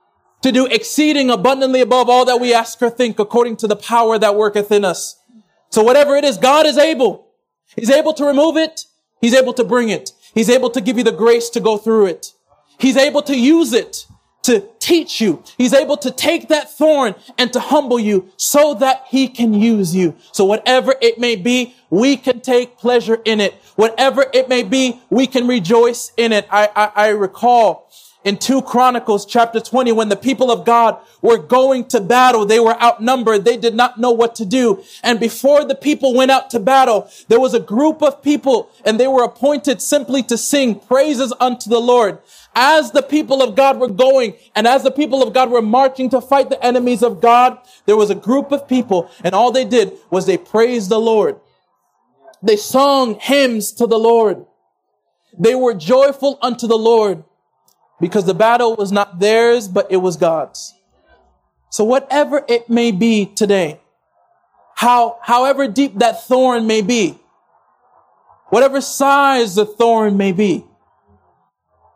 to 0.44 0.52
do 0.52 0.66
exceeding 0.68 1.30
abundantly 1.30 1.82
above 1.82 2.10
all 2.10 2.26
that 2.26 2.40
we 2.40 2.54
ask 2.54 2.82
or 2.82 2.90
think 2.90 3.18
according 3.18 3.58
to 3.58 3.68
the 3.68 3.76
power 3.76 4.20
that 4.20 4.36
worketh 4.36 4.72
in 4.72 4.86
us. 4.86 5.20
So 5.70 5.82
whatever 5.82 6.16
it 6.16 6.24
is, 6.24 6.38
God 6.38 6.66
is 6.66 6.78
able. 6.78 7.28
He's 7.76 7.90
able 7.90 8.14
to 8.14 8.26
remove 8.26 8.58
it. 8.58 8.86
He's 9.22 9.34
able 9.34 9.54
to 9.54 9.64
bring 9.64 9.90
it. 9.90 10.12
He's 10.34 10.50
able 10.50 10.70
to 10.72 10.82
give 10.82 10.98
you 10.98 11.04
the 11.04 11.12
grace 11.12 11.50
to 11.52 11.60
go 11.60 11.78
through 11.78 12.08
it. 12.08 12.34
He's 12.78 12.98
able 12.98 13.22
to 13.24 13.38
use 13.38 13.74
it 13.74 14.06
to 14.44 14.68
teach 14.80 15.22
you. 15.22 15.42
He's 15.58 15.74
able 15.74 15.96
to 15.98 16.12
take 16.12 16.50
that 16.50 16.70
thorn 16.78 17.16
and 17.38 17.54
to 17.54 17.62
humble 17.62 18.00
you 18.00 18.30
so 18.36 18.74
that 18.76 19.06
he 19.08 19.30
can 19.30 19.54
use 19.54 19.96
you. 19.96 20.16
So 20.34 20.44
whatever 20.44 20.96
it 21.02 21.18
may 21.18 21.38
be, 21.38 21.74
we 21.90 22.18
can 22.18 22.42
take 22.42 22.78
pleasure 22.78 23.22
in 23.24 23.40
it. 23.40 23.54
Whatever 23.78 24.26
it 24.34 24.50
may 24.50 24.64
be, 24.64 25.02
we 25.10 25.26
can 25.28 25.48
rejoice 25.48 26.12
in 26.18 26.34
it. 26.34 26.46
I, 26.52 26.70
I, 26.76 26.92
I 26.96 27.08
recall 27.10 27.90
in 28.24 28.38
2 28.38 28.62
Chronicles 28.62 29.26
chapter 29.26 29.60
20 29.60 29.92
when 29.92 30.10
the 30.10 30.16
people 30.16 30.50
of 30.50 30.66
God 30.66 30.98
were 31.22 31.38
going 31.38 31.86
to 31.86 32.00
battle. 32.00 32.46
They 32.46 32.60
were 32.60 32.82
outnumbered. 32.82 33.44
They 33.44 33.58
did 33.58 33.76
not 33.76 34.00
know 34.00 34.12
what 34.12 34.36
to 34.36 34.46
do. 34.46 34.84
And 35.04 35.20
before 35.20 35.66
the 35.66 35.76
people 35.76 36.14
went 36.14 36.32
out 36.32 36.50
to 36.52 36.60
battle, 36.60 37.10
there 37.28 37.40
was 37.40 37.54
a 37.54 37.60
group 37.60 38.02
of 38.02 38.22
people 38.22 38.70
and 38.86 39.00
they 39.00 39.08
were 39.08 39.24
appointed 39.24 39.82
simply 39.82 40.24
to 40.24 40.38
sing 40.38 40.80
praises 40.80 41.34
unto 41.40 41.70
the 41.70 41.82
Lord. 41.82 42.20
As 42.56 42.92
the 42.92 43.02
people 43.02 43.42
of 43.42 43.56
God 43.56 43.80
were 43.80 43.90
going 43.90 44.36
and 44.56 44.68
as 44.68 44.84
the 44.84 44.92
people 44.92 45.22
of 45.22 45.34
God 45.34 45.50
were 45.52 45.62
marching 45.62 46.10
to 46.12 46.22
fight 46.22 46.50
the 46.50 46.64
enemies 46.64 47.04
of 47.04 47.20
God, 47.20 47.58
there 47.86 47.98
was 47.98 48.10
a 48.10 48.16
group 48.16 48.52
of 48.52 48.68
people 48.68 49.10
and 49.24 49.36
all 49.36 49.52
they 49.52 49.66
did 49.66 49.94
was 50.10 50.26
they 50.26 50.38
praised 50.38 50.90
the 50.90 51.00
Lord. 51.00 51.40
They 52.42 52.58
sung 52.58 53.20
hymns 53.20 53.72
to 53.74 53.88
the 53.88 53.98
Lord. 53.98 54.46
They 55.38 55.56
were 55.56 55.74
joyful 55.74 56.38
unto 56.42 56.68
the 56.68 56.78
Lord 56.78 57.24
because 58.04 58.26
the 58.26 58.34
battle 58.34 58.76
was 58.76 58.92
not 58.92 59.20
theirs, 59.20 59.70
but 59.70 59.90
it 59.90 59.96
was 59.96 60.18
God's. 60.18 60.74
So 61.70 61.86
whatever 61.86 62.44
it 62.50 62.70
may 62.70 62.92
be 62.92 63.26
today, 63.26 63.80
how, 64.76 65.20
however 65.22 65.70
deep 65.70 66.00
that 66.00 66.26
thorn 66.26 66.68
may 66.68 66.82
be, 66.82 67.18
whatever 68.50 68.82
size 68.82 69.56
the 69.56 69.66
thorn 69.66 70.18
may 70.18 70.34
be, 70.34 70.66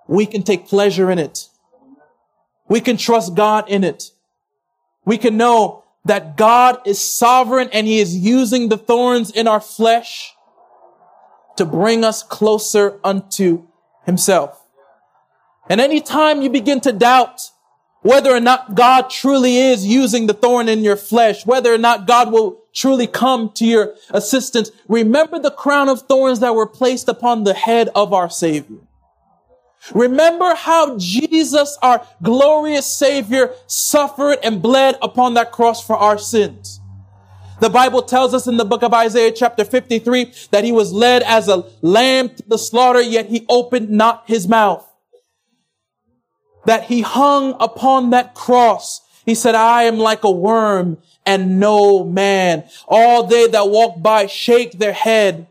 we 0.07 0.25
can 0.25 0.43
take 0.43 0.69
pleasure 0.69 1.11
in 1.11 1.19
it. 1.19 1.49
We 2.69 2.79
can 2.79 2.95
trust 2.95 3.35
God 3.35 3.67
in 3.67 3.83
it. 3.83 4.11
We 5.03 5.17
can 5.17 5.35
know 5.35 5.83
that 6.05 6.37
God 6.37 6.87
is 6.87 7.01
sovereign 7.01 7.67
and 7.73 7.85
he 7.85 7.99
is 7.99 8.15
using 8.15 8.69
the 8.69 8.77
thorns 8.77 9.29
in 9.29 9.45
our 9.45 9.59
flesh 9.59 10.33
to 11.57 11.65
bring 11.65 12.05
us 12.05 12.23
closer 12.23 12.97
unto 13.03 13.67
himself. 14.05 14.63
And 15.69 15.81
anytime 15.81 16.41
you 16.41 16.49
begin 16.49 16.79
to 16.81 16.91
doubt 16.91 17.51
whether 18.01 18.31
or 18.31 18.39
not 18.39 18.75
God 18.75 19.09
truly 19.09 19.57
is 19.57 19.85
using 19.85 20.27
the 20.27 20.33
thorn 20.33 20.69
in 20.69 20.83
your 20.83 20.95
flesh, 20.95 21.45
whether 21.45 21.73
or 21.73 21.77
not 21.77 22.07
God 22.07 22.31
will 22.31 22.63
truly 22.73 23.07
come 23.07 23.51
to 23.53 23.65
your 23.65 23.95
assistance, 24.11 24.71
remember 24.87 25.39
the 25.39 25.51
crown 25.51 25.89
of 25.89 26.03
thorns 26.03 26.39
that 26.39 26.55
were 26.55 26.67
placed 26.67 27.09
upon 27.09 27.43
the 27.43 27.53
head 27.53 27.89
of 27.95 28.13
our 28.13 28.29
Savior. 28.29 28.77
Remember 29.93 30.55
how 30.55 30.97
Jesus, 30.97 31.77
our 31.81 32.05
glorious 32.21 32.85
Savior, 32.85 33.53
suffered 33.67 34.37
and 34.43 34.61
bled 34.61 34.97
upon 35.01 35.33
that 35.33 35.51
cross 35.51 35.85
for 35.85 35.97
our 35.97 36.17
sins. 36.17 36.79
The 37.59 37.69
Bible 37.69 38.03
tells 38.03 38.33
us 38.33 38.47
in 38.47 38.57
the 38.57 38.65
book 38.65 38.83
of 38.83 38.93
Isaiah 38.93 39.31
chapter 39.31 39.65
53 39.65 40.31
that 40.51 40.63
he 40.63 40.71
was 40.71 40.93
led 40.93 41.23
as 41.23 41.47
a 41.47 41.65
lamb 41.81 42.29
to 42.29 42.43
the 42.47 42.57
slaughter, 42.57 43.01
yet 43.01 43.27
he 43.27 43.45
opened 43.49 43.89
not 43.89 44.23
his 44.27 44.47
mouth. 44.47 44.86
That 46.67 46.83
he 46.83 47.01
hung 47.01 47.55
upon 47.59 48.11
that 48.11 48.35
cross. 48.35 49.01
He 49.25 49.35
said, 49.35 49.55
I 49.55 49.83
am 49.83 49.97
like 49.97 50.23
a 50.23 50.31
worm 50.31 50.99
and 51.25 51.59
no 51.59 52.03
man. 52.03 52.65
All 52.87 53.23
they 53.25 53.47
that 53.47 53.69
walk 53.69 54.01
by 54.01 54.27
shake 54.27 54.73
their 54.73 54.93
head. 54.93 55.47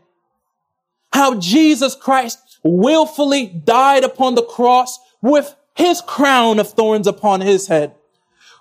How 1.11 1.39
Jesus 1.39 1.95
Christ 1.95 2.59
willfully 2.63 3.47
died 3.47 4.03
upon 4.03 4.35
the 4.35 4.43
cross 4.43 4.99
with 5.21 5.55
his 5.75 6.01
crown 6.01 6.59
of 6.59 6.71
thorns 6.71 7.07
upon 7.07 7.41
his 7.41 7.67
head, 7.67 7.95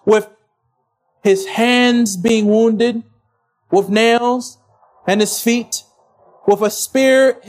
with 0.05 0.29
his 1.23 1.47
hands 1.47 2.17
being 2.17 2.47
wounded, 2.47 3.03
with 3.71 3.89
nails 3.89 4.59
and 5.07 5.21
his 5.21 5.43
feet, 5.43 5.83
with 6.47 6.61
a 6.61 6.71
spear 6.71 7.41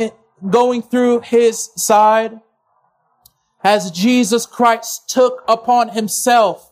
going 0.49 0.81
through 0.81 1.19
his 1.21 1.69
side, 1.75 2.39
as 3.63 3.91
Jesus 3.91 4.45
Christ 4.45 5.09
took 5.09 5.43
upon 5.47 5.89
himself 5.89 6.71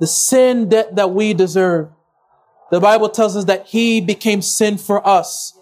the 0.00 0.06
sin 0.06 0.70
that, 0.70 0.96
that 0.96 1.10
we 1.10 1.34
deserve. 1.34 1.90
The 2.70 2.80
Bible 2.80 3.08
tells 3.08 3.36
us 3.36 3.44
that 3.44 3.66
he 3.66 4.00
became 4.00 4.42
sin 4.42 4.78
for 4.78 5.06
us 5.06 5.58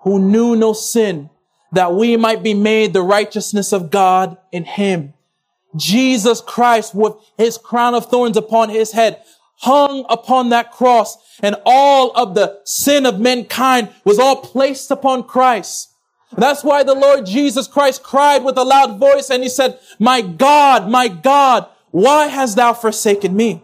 who 0.00 0.18
knew 0.18 0.56
no 0.56 0.72
sin 0.72 1.30
that 1.72 1.94
we 1.94 2.16
might 2.16 2.42
be 2.42 2.54
made 2.54 2.92
the 2.92 3.02
righteousness 3.02 3.72
of 3.72 3.90
God 3.90 4.36
in 4.52 4.64
him. 4.64 5.14
Jesus 5.76 6.40
Christ 6.40 6.94
with 6.94 7.14
his 7.36 7.58
crown 7.58 7.94
of 7.94 8.06
thorns 8.06 8.36
upon 8.36 8.70
his 8.70 8.92
head 8.92 9.22
hung 9.60 10.06
upon 10.08 10.50
that 10.50 10.70
cross 10.70 11.16
and 11.42 11.56
all 11.64 12.10
of 12.12 12.34
the 12.34 12.60
sin 12.64 13.04
of 13.06 13.20
mankind 13.20 13.88
was 14.04 14.18
all 14.18 14.36
placed 14.36 14.90
upon 14.90 15.24
Christ. 15.24 15.92
That's 16.36 16.62
why 16.62 16.82
the 16.82 16.94
Lord 16.94 17.26
Jesus 17.26 17.66
Christ 17.66 18.02
cried 18.02 18.44
with 18.44 18.58
a 18.58 18.64
loud 18.64 18.98
voice 18.98 19.30
and 19.30 19.42
he 19.42 19.48
said, 19.48 19.78
my 19.98 20.20
God, 20.20 20.88
my 20.88 21.08
God, 21.08 21.66
why 21.90 22.26
hast 22.26 22.56
thou 22.56 22.74
forsaken 22.74 23.34
me? 23.34 23.62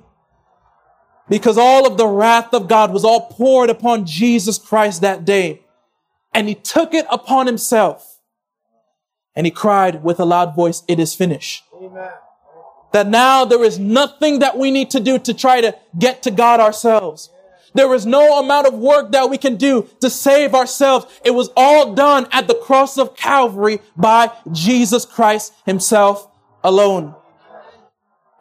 Because 1.28 1.58
all 1.58 1.86
of 1.86 1.96
the 1.96 2.06
wrath 2.06 2.52
of 2.54 2.68
God 2.68 2.92
was 2.92 3.04
all 3.04 3.28
poured 3.28 3.70
upon 3.70 4.06
Jesus 4.06 4.58
Christ 4.58 5.02
that 5.02 5.24
day 5.24 5.62
and 6.32 6.48
he 6.48 6.54
took 6.54 6.94
it 6.94 7.06
upon 7.10 7.46
himself. 7.46 8.18
And 9.36 9.46
he 9.46 9.50
cried 9.50 10.04
with 10.04 10.20
a 10.20 10.24
loud 10.24 10.54
voice, 10.54 10.82
it 10.86 11.00
is 11.00 11.14
finished. 11.14 11.64
Amen. 11.76 12.10
That 12.92 13.08
now 13.08 13.44
there 13.44 13.64
is 13.64 13.78
nothing 13.78 14.38
that 14.38 14.56
we 14.56 14.70
need 14.70 14.90
to 14.90 15.00
do 15.00 15.18
to 15.18 15.34
try 15.34 15.60
to 15.60 15.76
get 15.98 16.22
to 16.22 16.30
God 16.30 16.60
ourselves. 16.60 17.30
There 17.74 17.92
is 17.92 18.06
no 18.06 18.38
amount 18.38 18.68
of 18.68 18.74
work 18.74 19.10
that 19.12 19.28
we 19.28 19.36
can 19.36 19.56
do 19.56 19.88
to 20.00 20.08
save 20.08 20.54
ourselves. 20.54 21.06
It 21.24 21.32
was 21.32 21.50
all 21.56 21.92
done 21.94 22.28
at 22.30 22.46
the 22.46 22.54
cross 22.54 22.96
of 22.96 23.16
Calvary 23.16 23.80
by 23.96 24.30
Jesus 24.52 25.04
Christ 25.04 25.52
himself 25.66 26.28
alone. 26.62 27.14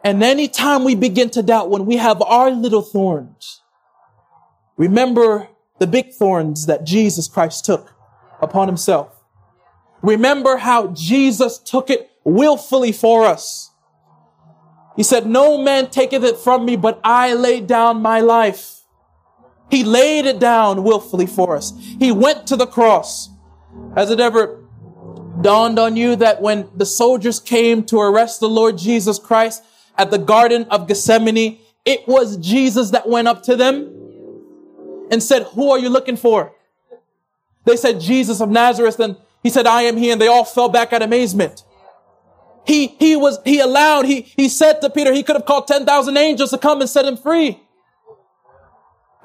And 0.04 0.22
anytime 0.22 0.84
we 0.84 0.94
begin 0.94 1.30
to 1.30 1.42
doubt 1.42 1.70
when 1.70 1.84
we 1.84 1.96
have 1.96 2.22
our 2.22 2.50
little 2.50 2.82
thorns, 2.82 3.62
remember 4.76 5.48
the 5.78 5.86
big 5.86 6.12
thorns 6.12 6.66
that 6.66 6.84
Jesus 6.84 7.26
Christ 7.26 7.64
took 7.64 7.92
upon 8.40 8.68
himself. 8.68 9.20
Remember 10.02 10.58
how 10.58 10.88
Jesus 10.88 11.58
took 11.58 11.90
it 11.90 12.10
willfully 12.22 12.92
for 12.92 13.24
us. 13.24 13.70
He 14.96 15.02
said, 15.02 15.26
no 15.26 15.60
man 15.60 15.90
taketh 15.90 16.22
it 16.22 16.36
from 16.36 16.64
me, 16.64 16.76
but 16.76 17.00
I 17.02 17.34
lay 17.34 17.60
down 17.60 18.00
my 18.00 18.20
life. 18.20 18.73
He 19.70 19.84
laid 19.84 20.26
it 20.26 20.38
down 20.38 20.84
willfully 20.84 21.26
for 21.26 21.56
us. 21.56 21.72
He 21.98 22.12
went 22.12 22.46
to 22.48 22.56
the 22.56 22.66
cross. 22.66 23.30
Has 23.96 24.10
it 24.10 24.20
ever 24.20 24.64
dawned 25.40 25.78
on 25.78 25.96
you 25.96 26.16
that 26.16 26.40
when 26.40 26.68
the 26.76 26.86
soldiers 26.86 27.40
came 27.40 27.84
to 27.84 27.98
arrest 27.98 28.40
the 28.40 28.48
Lord 28.48 28.78
Jesus 28.78 29.18
Christ 29.18 29.62
at 29.96 30.10
the 30.10 30.18
Garden 30.18 30.64
of 30.70 30.86
Gethsemane, 30.86 31.58
it 31.84 32.06
was 32.06 32.36
Jesus 32.36 32.90
that 32.90 33.08
went 33.08 33.28
up 33.28 33.42
to 33.44 33.56
them 33.56 33.90
and 35.10 35.22
said, 35.22 35.42
who 35.54 35.70
are 35.70 35.78
you 35.78 35.88
looking 35.88 36.16
for? 36.16 36.52
They 37.64 37.76
said, 37.76 38.00
Jesus 38.00 38.40
of 38.40 38.50
Nazareth. 38.50 38.98
And 39.00 39.16
he 39.42 39.50
said, 39.50 39.66
I 39.66 39.82
am 39.82 39.96
he. 39.96 40.10
And 40.10 40.20
they 40.20 40.28
all 40.28 40.44
fell 40.44 40.68
back 40.68 40.92
at 40.92 41.02
amazement. 41.02 41.64
He, 42.66 42.88
he 42.98 43.16
was, 43.16 43.38
he 43.44 43.60
allowed, 43.60 44.06
he, 44.06 44.22
he 44.22 44.48
said 44.48 44.80
to 44.80 44.88
Peter, 44.88 45.12
he 45.12 45.22
could 45.22 45.36
have 45.36 45.44
called 45.44 45.66
10,000 45.66 46.16
angels 46.16 46.50
to 46.50 46.58
come 46.58 46.80
and 46.80 46.88
set 46.88 47.04
him 47.04 47.16
free. 47.16 47.60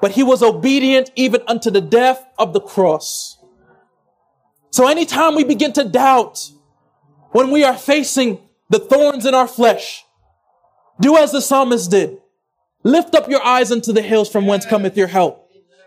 But 0.00 0.12
he 0.12 0.22
was 0.22 0.42
obedient 0.42 1.10
even 1.14 1.42
unto 1.46 1.70
the 1.70 1.80
death 1.80 2.24
of 2.38 2.52
the 2.52 2.60
cross. 2.60 3.38
So 4.70 4.88
anytime 4.88 5.34
we 5.34 5.44
begin 5.44 5.72
to 5.74 5.84
doubt, 5.84 6.50
when 7.32 7.50
we 7.50 7.64
are 7.64 7.76
facing 7.76 8.40
the 8.68 8.78
thorns 8.78 9.26
in 9.26 9.34
our 9.34 9.48
flesh, 9.48 10.04
do 11.00 11.16
as 11.16 11.32
the 11.32 11.40
psalmist 11.40 11.90
did. 11.90 12.18
Lift 12.82 13.14
up 13.14 13.28
your 13.28 13.44
eyes 13.44 13.70
unto 13.70 13.92
the 13.92 14.02
hills 14.02 14.30
from 14.30 14.46
whence 14.46 14.64
cometh 14.64 14.96
your 14.96 15.06
help. 15.06 15.39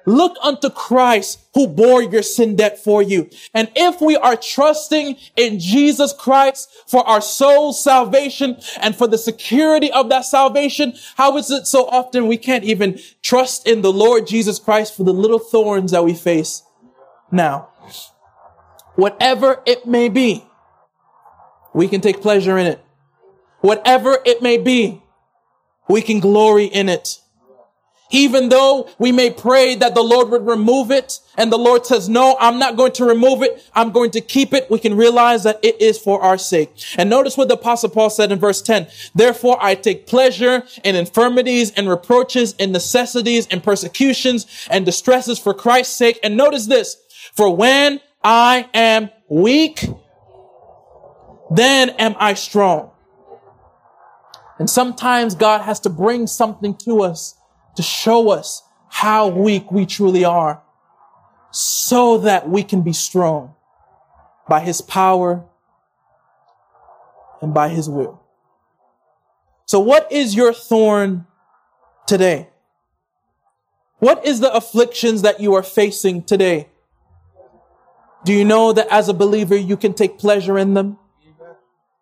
Look 0.06 0.36
unto 0.44 0.70
Christ 0.70 1.40
who 1.54 1.68
bore 1.68 2.04
your 2.04 2.24
sin 2.24 2.56
debt 2.56 2.78
for 2.78 3.02
you. 3.02 3.30
And 3.54 3.72
if 3.76 4.02
we 4.02 4.18
are 4.18 4.36
trusting 4.36 5.18
in 5.38 5.60
Jesus 5.60 6.14
Christ 6.14 6.70
for 6.88 7.08
our 7.08 7.22
soul's 7.22 7.82
salvation 7.82 8.58
and 8.82 8.96
for 8.96 9.08
the 9.08 9.18
security 9.18 9.92
of 9.92 10.10
that 10.10 10.26
salvation, 10.26 10.94
how 11.16 11.38
is 11.38 11.50
it 11.50 11.68
so 11.68 11.88
often 11.88 12.28
we 12.28 12.38
can't 12.38 12.66
even 12.66 13.00
trust 13.22 13.68
in 13.68 13.82
the 13.82 13.94
Lord 13.94 14.28
Jesus 14.28 14.60
Christ 14.60 14.96
for 14.98 15.04
the 15.04 15.14
little 15.14 15.40
thorns 15.40 15.92
that 15.92 16.04
we 16.04 16.14
face 16.14 16.64
now? 17.32 17.70
Whatever 18.96 19.62
it 19.66 19.88
may 19.88 20.10
be, 20.10 20.46
we 21.74 21.88
can 21.88 22.02
take 22.02 22.22
pleasure 22.22 22.58
in 22.58 22.68
it. 22.68 22.84
Whatever 23.62 24.18
it 24.26 24.42
may 24.42 24.58
be, 24.58 25.02
we 25.88 26.02
can 26.02 26.20
glory 26.20 26.66
in 26.66 26.90
it. 26.90 27.20
Even 28.14 28.50
though 28.50 28.88
we 29.00 29.12
may 29.12 29.32
pray 29.32 29.74
that 29.74 29.96
the 29.96 30.04
Lord 30.04 30.30
would 30.30 30.46
remove 30.46 30.92
it 30.92 31.20
and 31.36 31.52
the 31.52 31.58
Lord 31.58 31.84
says, 31.84 32.08
no, 32.08 32.38
I'm 32.40 32.60
not 32.60 32.78
going 32.78 32.92
to 32.94 33.06
remove 33.06 33.42
it. 33.42 33.68
I'm 33.74 33.92
going 33.92 34.12
to 34.12 34.22
keep 34.22 34.54
it. 34.54 34.70
We 34.70 34.78
can 34.78 34.96
realize 34.96 35.44
that 35.44 35.60
it 35.64 35.82
is 35.82 35.98
for 35.98 36.22
our 36.22 36.38
sake. 36.38 36.70
And 36.96 37.10
notice 37.10 37.36
what 37.36 37.48
the 37.48 37.56
apostle 37.56 37.90
Paul 37.90 38.12
said 38.12 38.32
in 38.32 38.38
verse 38.38 38.62
10. 38.62 38.88
Therefore, 39.16 39.58
I 39.60 39.74
take 39.74 40.06
pleasure 40.06 40.64
in 40.84 40.96
infirmities 40.96 41.72
and 41.72 41.90
reproaches 41.90 42.54
and 42.60 42.72
necessities 42.72 43.48
and 43.48 43.64
persecutions 43.64 44.46
and 44.70 44.86
distresses 44.86 45.40
for 45.40 45.56
Christ's 45.56 45.96
sake. 45.96 46.20
And 46.24 46.38
notice 46.38 46.68
this, 46.68 46.98
for 47.34 47.56
when 47.56 48.00
I 48.24 48.70
am 48.76 49.10
weak, 49.28 49.88
then 51.50 51.90
am 51.98 52.16
I 52.20 52.36
strong. 52.36 52.92
And 54.60 54.70
sometimes 54.70 55.34
God 55.34 55.62
has 55.62 55.80
to 55.80 55.90
bring 55.90 56.28
something 56.28 56.76
to 56.86 57.02
us 57.02 57.36
to 57.76 57.84
show 57.84 58.30
us 58.30 58.64
how 58.90 59.28
weak 59.28 59.72
we 59.72 59.86
truly 59.86 60.24
are 60.24 60.62
so 61.52 62.18
that 62.20 62.50
we 62.50 62.64
can 62.64 62.82
be 62.82 62.94
strong 62.94 63.54
by 64.48 64.60
his 64.60 64.82
power 64.82 65.44
and 67.42 67.54
by 67.54 67.70
his 67.70 67.90
will. 67.90 68.22
So 69.66 69.80
what 69.80 70.12
is 70.12 70.36
your 70.36 70.54
thorn 70.54 71.26
today? 72.08 72.50
What 74.00 74.26
is 74.26 74.40
the 74.40 74.54
afflictions 74.54 75.22
that 75.22 75.40
you 75.40 75.54
are 75.54 75.64
facing 75.64 76.24
today? 76.24 76.70
Do 78.26 78.34
you 78.34 78.46
know 78.46 78.74
that 78.74 78.88
as 78.90 79.10
a 79.10 79.14
believer 79.14 79.56
you 79.56 79.78
can 79.78 79.94
take 79.94 80.18
pleasure 80.18 80.58
in 80.58 80.74
them? 80.74 80.98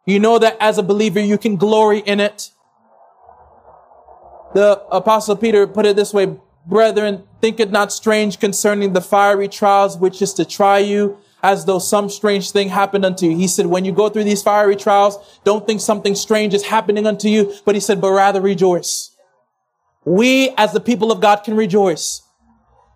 You 0.06 0.20
know 0.20 0.40
that 0.40 0.58
as 0.60 0.78
a 0.78 0.84
believer 0.84 1.20
you 1.20 1.38
can 1.38 1.56
glory 1.56 2.00
in 2.00 2.20
it? 2.20 2.52
The 4.54 4.82
apostle 4.92 5.36
Peter 5.36 5.66
put 5.66 5.86
it 5.86 5.96
this 5.96 6.14
way, 6.14 6.36
brethren, 6.66 7.24
think 7.40 7.60
it 7.60 7.72
not 7.72 7.92
strange 7.92 8.40
concerning 8.40 8.94
the 8.94 9.02
fiery 9.02 9.48
trials 9.48 9.98
which 9.98 10.22
is 10.22 10.34
to 10.36 10.46
try 10.46 10.80
you 10.80 11.18
as 11.44 11.66
though 11.66 11.80
some 11.80 12.10
strange 12.10 12.52
thing 12.52 12.70
happened 12.70 13.06
unto 13.06 13.26
you. 13.26 13.36
He 13.36 13.48
said, 13.48 13.66
when 13.66 13.86
you 13.86 13.92
go 13.92 14.10
through 14.10 14.26
these 14.26 14.44
fiery 14.44 14.76
trials, 14.76 15.18
don't 15.44 15.66
think 15.66 15.82
something 15.82 16.16
strange 16.16 16.54
is 16.54 16.64
happening 16.64 17.08
unto 17.08 17.30
you, 17.30 17.54
but 17.66 17.76
he 17.76 17.82
said, 17.82 18.00
but 18.00 18.12
rather 18.12 18.42
rejoice. 18.42 19.16
We 20.06 20.50
as 20.58 20.74
the 20.74 20.80
people 20.80 21.12
of 21.12 21.22
God 21.22 21.38
can 21.38 21.56
rejoice. 21.56 22.22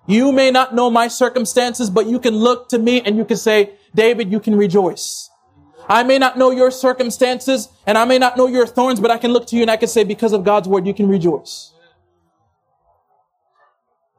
You 0.08 0.32
may 0.32 0.52
not 0.52 0.76
know 0.76 0.92
my 0.92 1.08
circumstances, 1.08 1.90
but 1.90 2.06
you 2.06 2.20
can 2.20 2.36
look 2.36 2.70
to 2.70 2.78
me 2.78 3.02
and 3.02 3.18
you 3.18 3.26
can 3.26 3.38
say, 3.38 3.74
David, 3.96 4.32
you 4.32 4.40
can 4.40 4.56
rejoice. 4.56 5.30
I 5.88 6.04
may 6.04 6.18
not 6.18 6.38
know 6.38 6.52
your 6.52 6.72
circumstances 6.72 7.70
and 7.86 7.98
I 7.98 8.06
may 8.06 8.18
not 8.18 8.38
know 8.38 8.48
your 8.48 8.66
thorns, 8.66 9.00
but 9.00 9.12
I 9.12 9.18
can 9.18 9.32
look 9.32 9.48
to 9.48 9.56
you 9.56 9.62
and 9.62 9.72
I 9.72 9.78
can 9.78 9.88
say, 9.88 10.04
because 10.04 10.34
of 10.34 10.44
God's 10.44 10.68
word, 10.68 10.88
you 10.88 10.94
can 10.94 11.08
rejoice. 11.08 11.74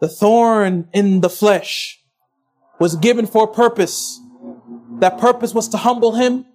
The 0.00 0.08
thorn 0.08 0.88
in 0.92 1.20
the 1.20 1.30
flesh 1.30 2.00
was 2.78 2.96
given 2.96 3.26
for 3.26 3.44
a 3.44 3.52
purpose. 3.52 4.20
That 5.00 5.18
purpose 5.18 5.54
was 5.54 5.68
to 5.68 5.78
humble 5.78 6.14
him 6.14 6.46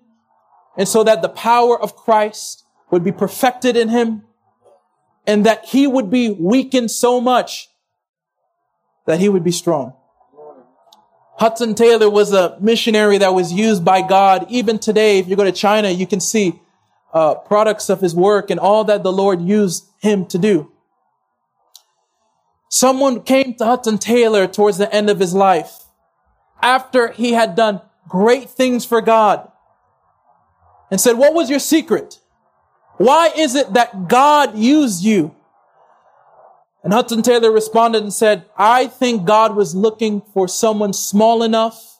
and 0.77 0.87
so 0.87 1.03
that 1.03 1.21
the 1.21 1.29
power 1.29 1.79
of 1.79 1.95
Christ 1.95 2.63
would 2.91 3.03
be 3.03 3.11
perfected 3.11 3.75
in 3.75 3.89
him 3.89 4.23
and 5.27 5.45
that 5.45 5.65
he 5.65 5.87
would 5.87 6.09
be 6.09 6.29
weakened 6.29 6.91
so 6.91 7.21
much 7.21 7.69
that 9.05 9.19
he 9.19 9.29
would 9.29 9.43
be 9.43 9.51
strong. 9.51 9.93
Hudson 11.41 11.73
Taylor 11.73 12.07
was 12.07 12.33
a 12.33 12.55
missionary 12.61 13.17
that 13.17 13.33
was 13.33 13.51
used 13.51 13.83
by 13.83 14.03
God. 14.03 14.45
Even 14.51 14.77
today, 14.77 15.17
if 15.17 15.27
you 15.27 15.35
go 15.35 15.43
to 15.43 15.51
China, 15.51 15.89
you 15.89 16.05
can 16.05 16.19
see 16.19 16.61
uh, 17.15 17.33
products 17.33 17.89
of 17.89 17.99
his 17.99 18.13
work 18.13 18.51
and 18.51 18.59
all 18.59 18.83
that 18.83 19.01
the 19.01 19.11
Lord 19.11 19.41
used 19.41 19.85
him 19.97 20.27
to 20.27 20.37
do. 20.37 20.71
Someone 22.69 23.23
came 23.23 23.55
to 23.55 23.65
Hudson 23.65 23.97
Taylor 23.97 24.45
towards 24.45 24.77
the 24.77 24.93
end 24.93 25.09
of 25.09 25.17
his 25.17 25.33
life 25.33 25.85
after 26.61 27.11
he 27.11 27.31
had 27.31 27.55
done 27.55 27.81
great 28.07 28.47
things 28.47 28.85
for 28.85 29.01
God 29.01 29.51
and 30.91 31.01
said, 31.01 31.17
what 31.17 31.33
was 31.33 31.49
your 31.49 31.57
secret? 31.57 32.19
Why 32.97 33.31
is 33.35 33.55
it 33.55 33.73
that 33.73 34.07
God 34.07 34.55
used 34.55 35.03
you? 35.03 35.35
And 36.83 36.93
Hudson 36.93 37.21
Taylor 37.21 37.51
responded 37.51 38.01
and 38.01 38.13
said, 38.13 38.45
I 38.57 38.87
think 38.87 39.25
God 39.25 39.55
was 39.55 39.75
looking 39.75 40.21
for 40.33 40.47
someone 40.47 40.93
small 40.93 41.43
enough 41.43 41.99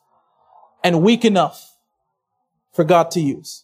and 0.83 1.03
weak 1.03 1.23
enough 1.23 1.75
for 2.73 2.83
God 2.83 3.11
to 3.11 3.19
use. 3.19 3.63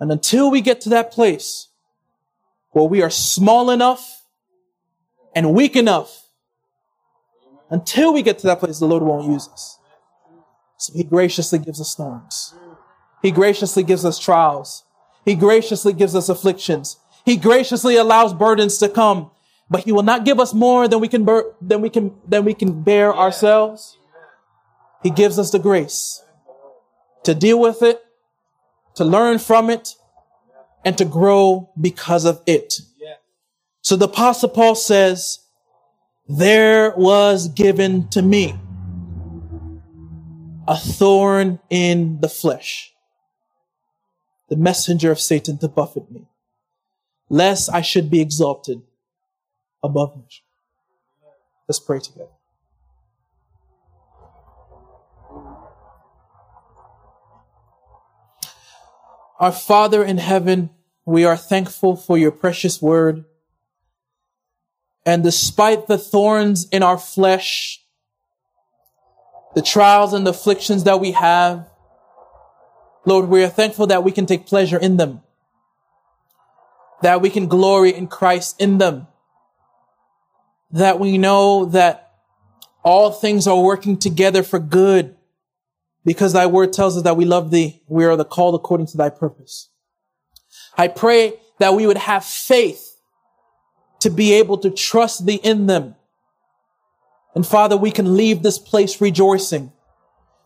And 0.00 0.10
until 0.10 0.50
we 0.50 0.60
get 0.60 0.80
to 0.82 0.88
that 0.88 1.12
place 1.12 1.68
where 2.70 2.84
we 2.84 3.02
are 3.02 3.10
small 3.10 3.70
enough 3.70 4.24
and 5.34 5.54
weak 5.54 5.76
enough, 5.76 6.26
until 7.70 8.12
we 8.12 8.22
get 8.22 8.38
to 8.40 8.48
that 8.48 8.58
place, 8.58 8.80
the 8.80 8.86
Lord 8.86 9.04
won't 9.04 9.30
use 9.30 9.48
us. 9.48 9.78
So 10.78 10.92
he 10.94 11.04
graciously 11.04 11.60
gives 11.60 11.80
us 11.80 11.90
storms. 11.90 12.54
He 13.22 13.30
graciously 13.30 13.84
gives 13.84 14.04
us 14.04 14.18
trials. 14.18 14.84
He 15.24 15.36
graciously 15.36 15.92
gives 15.92 16.16
us 16.16 16.28
afflictions. 16.28 16.96
He 17.24 17.36
graciously 17.36 17.96
allows 17.96 18.34
burdens 18.34 18.78
to 18.78 18.88
come, 18.88 19.30
but 19.70 19.84
he 19.84 19.92
will 19.92 20.02
not 20.02 20.24
give 20.24 20.40
us 20.40 20.54
more 20.54 20.88
than 20.88 21.00
we 21.00 21.08
can, 21.08 21.24
bur- 21.24 21.54
than 21.60 21.80
we 21.80 21.90
can, 21.90 22.14
than 22.26 22.44
we 22.44 22.54
can 22.54 22.82
bear 22.82 23.14
ourselves. 23.14 23.98
He 25.02 25.10
gives 25.10 25.38
us 25.38 25.50
the 25.50 25.58
grace 25.58 26.22
to 27.24 27.34
deal 27.34 27.60
with 27.60 27.82
it, 27.82 28.02
to 28.96 29.04
learn 29.04 29.38
from 29.38 29.70
it, 29.70 29.94
and 30.84 30.98
to 30.98 31.04
grow 31.04 31.70
because 31.80 32.24
of 32.24 32.42
it. 32.46 32.74
So 33.82 33.96
the 33.96 34.06
apostle 34.06 34.48
Paul 34.48 34.74
says, 34.74 35.40
there 36.28 36.92
was 36.96 37.48
given 37.48 38.08
to 38.10 38.22
me 38.22 38.54
a 40.68 40.76
thorn 40.76 41.60
in 41.70 42.20
the 42.20 42.28
flesh, 42.28 42.94
the 44.48 44.56
messenger 44.56 45.10
of 45.10 45.20
Satan 45.20 45.58
to 45.58 45.68
buffet 45.68 46.10
me 46.10 46.28
lest 47.32 47.70
I 47.72 47.80
should 47.80 48.10
be 48.10 48.20
exalted 48.20 48.82
above 49.82 50.14
measure. 50.14 50.42
Let's 51.66 51.80
pray 51.80 51.98
together. 51.98 52.28
Our 59.40 59.50
Father 59.50 60.04
in 60.04 60.18
heaven, 60.18 60.70
we 61.06 61.24
are 61.24 61.38
thankful 61.38 61.96
for 61.96 62.18
your 62.18 62.30
precious 62.30 62.82
word. 62.82 63.24
And 65.06 65.24
despite 65.24 65.86
the 65.86 65.98
thorns 65.98 66.68
in 66.68 66.82
our 66.82 66.98
flesh, 66.98 67.82
the 69.54 69.62
trials 69.62 70.12
and 70.12 70.28
afflictions 70.28 70.84
that 70.84 71.00
we 71.00 71.12
have, 71.12 71.66
Lord, 73.06 73.28
we 73.28 73.42
are 73.42 73.48
thankful 73.48 73.86
that 73.86 74.04
we 74.04 74.12
can 74.12 74.26
take 74.26 74.46
pleasure 74.46 74.78
in 74.78 74.98
them 74.98 75.22
that 77.02 77.20
we 77.20 77.30
can 77.30 77.46
glory 77.46 77.94
in 77.94 78.06
Christ 78.06 78.60
in 78.60 78.78
them. 78.78 79.06
That 80.70 80.98
we 80.98 81.18
know 81.18 81.66
that 81.66 82.12
all 82.82 83.12
things 83.12 83.46
are 83.46 83.60
working 83.60 83.98
together 83.98 84.42
for 84.42 84.58
good 84.58 85.16
because 86.04 86.32
thy 86.32 86.46
word 86.46 86.72
tells 86.72 86.96
us 86.96 87.04
that 87.04 87.16
we 87.16 87.24
love 87.24 87.50
thee. 87.50 87.82
We 87.86 88.04
are 88.04 88.16
the 88.16 88.24
called 88.24 88.54
according 88.54 88.86
to 88.88 88.96
thy 88.96 89.10
purpose. 89.10 89.68
I 90.76 90.88
pray 90.88 91.34
that 91.58 91.74
we 91.74 91.86
would 91.86 91.98
have 91.98 92.24
faith 92.24 92.96
to 94.00 94.10
be 94.10 94.32
able 94.34 94.58
to 94.58 94.70
trust 94.70 95.26
thee 95.26 95.40
in 95.42 95.66
them. 95.66 95.94
And 97.34 97.46
Father, 97.46 97.76
we 97.76 97.90
can 97.90 98.16
leave 98.16 98.42
this 98.42 98.58
place 98.58 99.00
rejoicing. 99.00 99.72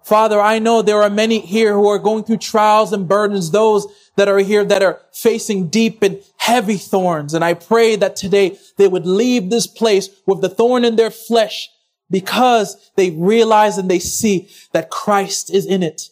Father, 0.06 0.40
I 0.40 0.60
know 0.60 0.82
there 0.82 1.02
are 1.02 1.10
many 1.10 1.40
here 1.40 1.74
who 1.74 1.88
are 1.88 1.98
going 1.98 2.22
through 2.22 2.36
trials 2.36 2.92
and 2.92 3.08
burdens, 3.08 3.50
those 3.50 3.88
that 4.14 4.28
are 4.28 4.38
here 4.38 4.64
that 4.64 4.80
are 4.80 5.00
facing 5.12 5.68
deep 5.68 6.00
and 6.00 6.22
heavy 6.36 6.76
thorns. 6.76 7.34
And 7.34 7.44
I 7.44 7.54
pray 7.54 7.96
that 7.96 8.14
today 8.14 8.56
they 8.76 8.86
would 8.86 9.04
leave 9.04 9.50
this 9.50 9.66
place 9.66 10.08
with 10.24 10.42
the 10.42 10.48
thorn 10.48 10.84
in 10.84 10.94
their 10.94 11.10
flesh 11.10 11.68
because 12.08 12.92
they 12.94 13.10
realize 13.10 13.78
and 13.78 13.90
they 13.90 13.98
see 13.98 14.48
that 14.70 14.90
Christ 14.90 15.52
is 15.52 15.66
in 15.66 15.82
it, 15.82 16.02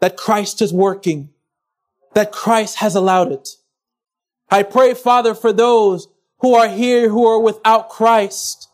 that 0.00 0.16
Christ 0.16 0.60
is 0.60 0.72
working, 0.72 1.28
that 2.14 2.32
Christ 2.32 2.78
has 2.78 2.96
allowed 2.96 3.30
it. 3.30 3.48
I 4.50 4.64
pray, 4.64 4.92
Father, 4.92 5.36
for 5.36 5.52
those 5.52 6.08
who 6.38 6.54
are 6.56 6.68
here 6.68 7.08
who 7.08 7.24
are 7.28 7.38
without 7.38 7.90
Christ, 7.90 8.68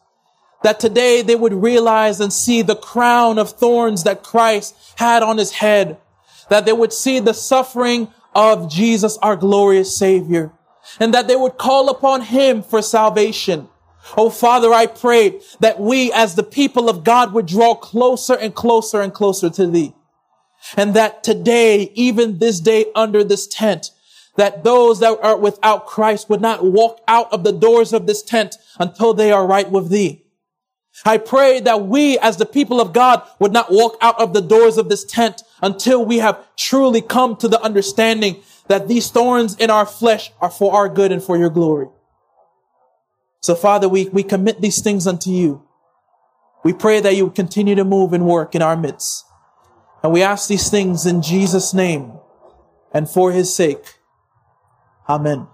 that 0.63 0.81
today 0.81 1.23
they 1.23 1.37
would 1.37 1.55
realize 1.55 2.21
and 2.21 2.33
see 2.33 2.63
the 2.63 2.77
crown 2.77 3.39
of 3.39 3.51
thorns 3.51 4.05
that 4.05 4.23
Christ 4.23 4.75
had 4.97 5.23
on 5.23 5.39
his 5.39 5.53
head, 5.53 5.99
that 6.49 6.67
they 6.67 6.73
would 6.73 6.93
see 6.93 7.19
the 7.19 7.35
suffering 7.35 8.09
of 8.35 8.71
Jesus, 8.71 9.19
our 9.19 9.37
glorious 9.37 9.97
Savior, 9.97 10.53
and 10.99 11.15
that 11.15 11.29
they 11.29 11.37
would 11.37 11.59
call 11.59 11.89
upon 11.89 12.23
Him 12.23 12.63
for 12.63 12.83
salvation. 12.83 13.69
Oh, 14.17 14.31
Father, 14.31 14.73
I 14.73 14.87
pray 14.87 15.41
that 15.61 15.79
we 15.79 16.13
as 16.13 16.35
the 16.35 16.43
people 16.43 16.89
of 16.89 17.05
God 17.05 17.33
would 17.33 17.47
draw 17.47 17.75
closer 17.75 18.35
and 18.35 18.55
closer 18.55 19.01
and 19.01 19.13
closer 19.13 19.51
to 19.51 19.67
Thee. 19.67 19.95
And 20.77 20.95
that 20.95 21.23
today, 21.23 21.91
even 21.95 22.39
this 22.39 22.61
day 22.61 22.87
under 22.95 23.25
this 23.25 23.47
tent, 23.47 23.91
that 24.37 24.65
those 24.65 25.01
that 25.01 25.19
are 25.23 25.37
without 25.37 25.87
Christ 25.87 26.29
would 26.29 26.41
not 26.41 26.65
walk 26.65 27.01
out 27.09 27.33
of 27.33 27.45
the 27.45 27.53
doors 27.53 27.93
of 27.93 28.07
this 28.07 28.23
tent 28.23 28.57
until 28.79 29.15
they 29.15 29.33
are 29.33 29.47
right 29.47 29.71
with 29.71 29.91
thee. 29.91 30.20
I 31.05 31.19
pray 31.19 31.61
that 31.61 31.87
we 31.87 32.19
as 32.19 32.37
the 32.37 32.47
people 32.47 32.81
of 32.81 32.93
God 32.93 33.23
would 33.39 33.53
not 33.53 33.71
walk 33.71 33.97
out 34.01 34.21
of 34.21 34.35
the 34.35 34.43
doors 34.43 34.77
of 34.77 34.89
this 34.89 35.05
tent 35.05 35.43
until 35.63 36.05
we 36.05 36.19
have 36.19 36.45
truly 36.57 37.01
come 37.01 37.37
to 37.37 37.49
the 37.49 37.61
understanding 37.63 38.43
that 38.69 38.89
these 38.89 39.11
thorns 39.11 39.57
in 39.57 39.71
our 39.71 39.87
flesh 39.87 40.31
are 40.41 40.51
for 40.51 40.75
our 40.75 40.89
good 40.89 41.11
and 41.11 41.23
for 41.23 41.37
your 41.37 41.51
glory. 41.51 41.89
So 43.41 43.55
Father, 43.55 43.89
we, 43.89 44.09
we 44.11 44.23
commit 44.23 44.61
these 44.61 44.83
things 44.83 45.07
unto 45.07 45.31
you. 45.31 45.67
We 46.63 46.75
pray 46.75 47.01
that 47.01 47.17
you 47.17 47.27
would 47.27 47.35
continue 47.35 47.75
to 47.75 47.85
move 47.85 48.13
and 48.13 48.27
work 48.27 48.55
in 48.55 48.61
our 48.61 48.77
midst. 48.77 49.25
And 50.03 50.13
we 50.13 50.23
ask 50.23 50.49
these 50.49 50.71
things 50.71 51.07
in 51.07 51.23
Jesus' 51.23 51.73
name 51.73 52.13
and 52.93 53.09
for 53.09 53.33
his 53.33 53.55
sake. 53.55 53.99
Amen. 55.09 55.49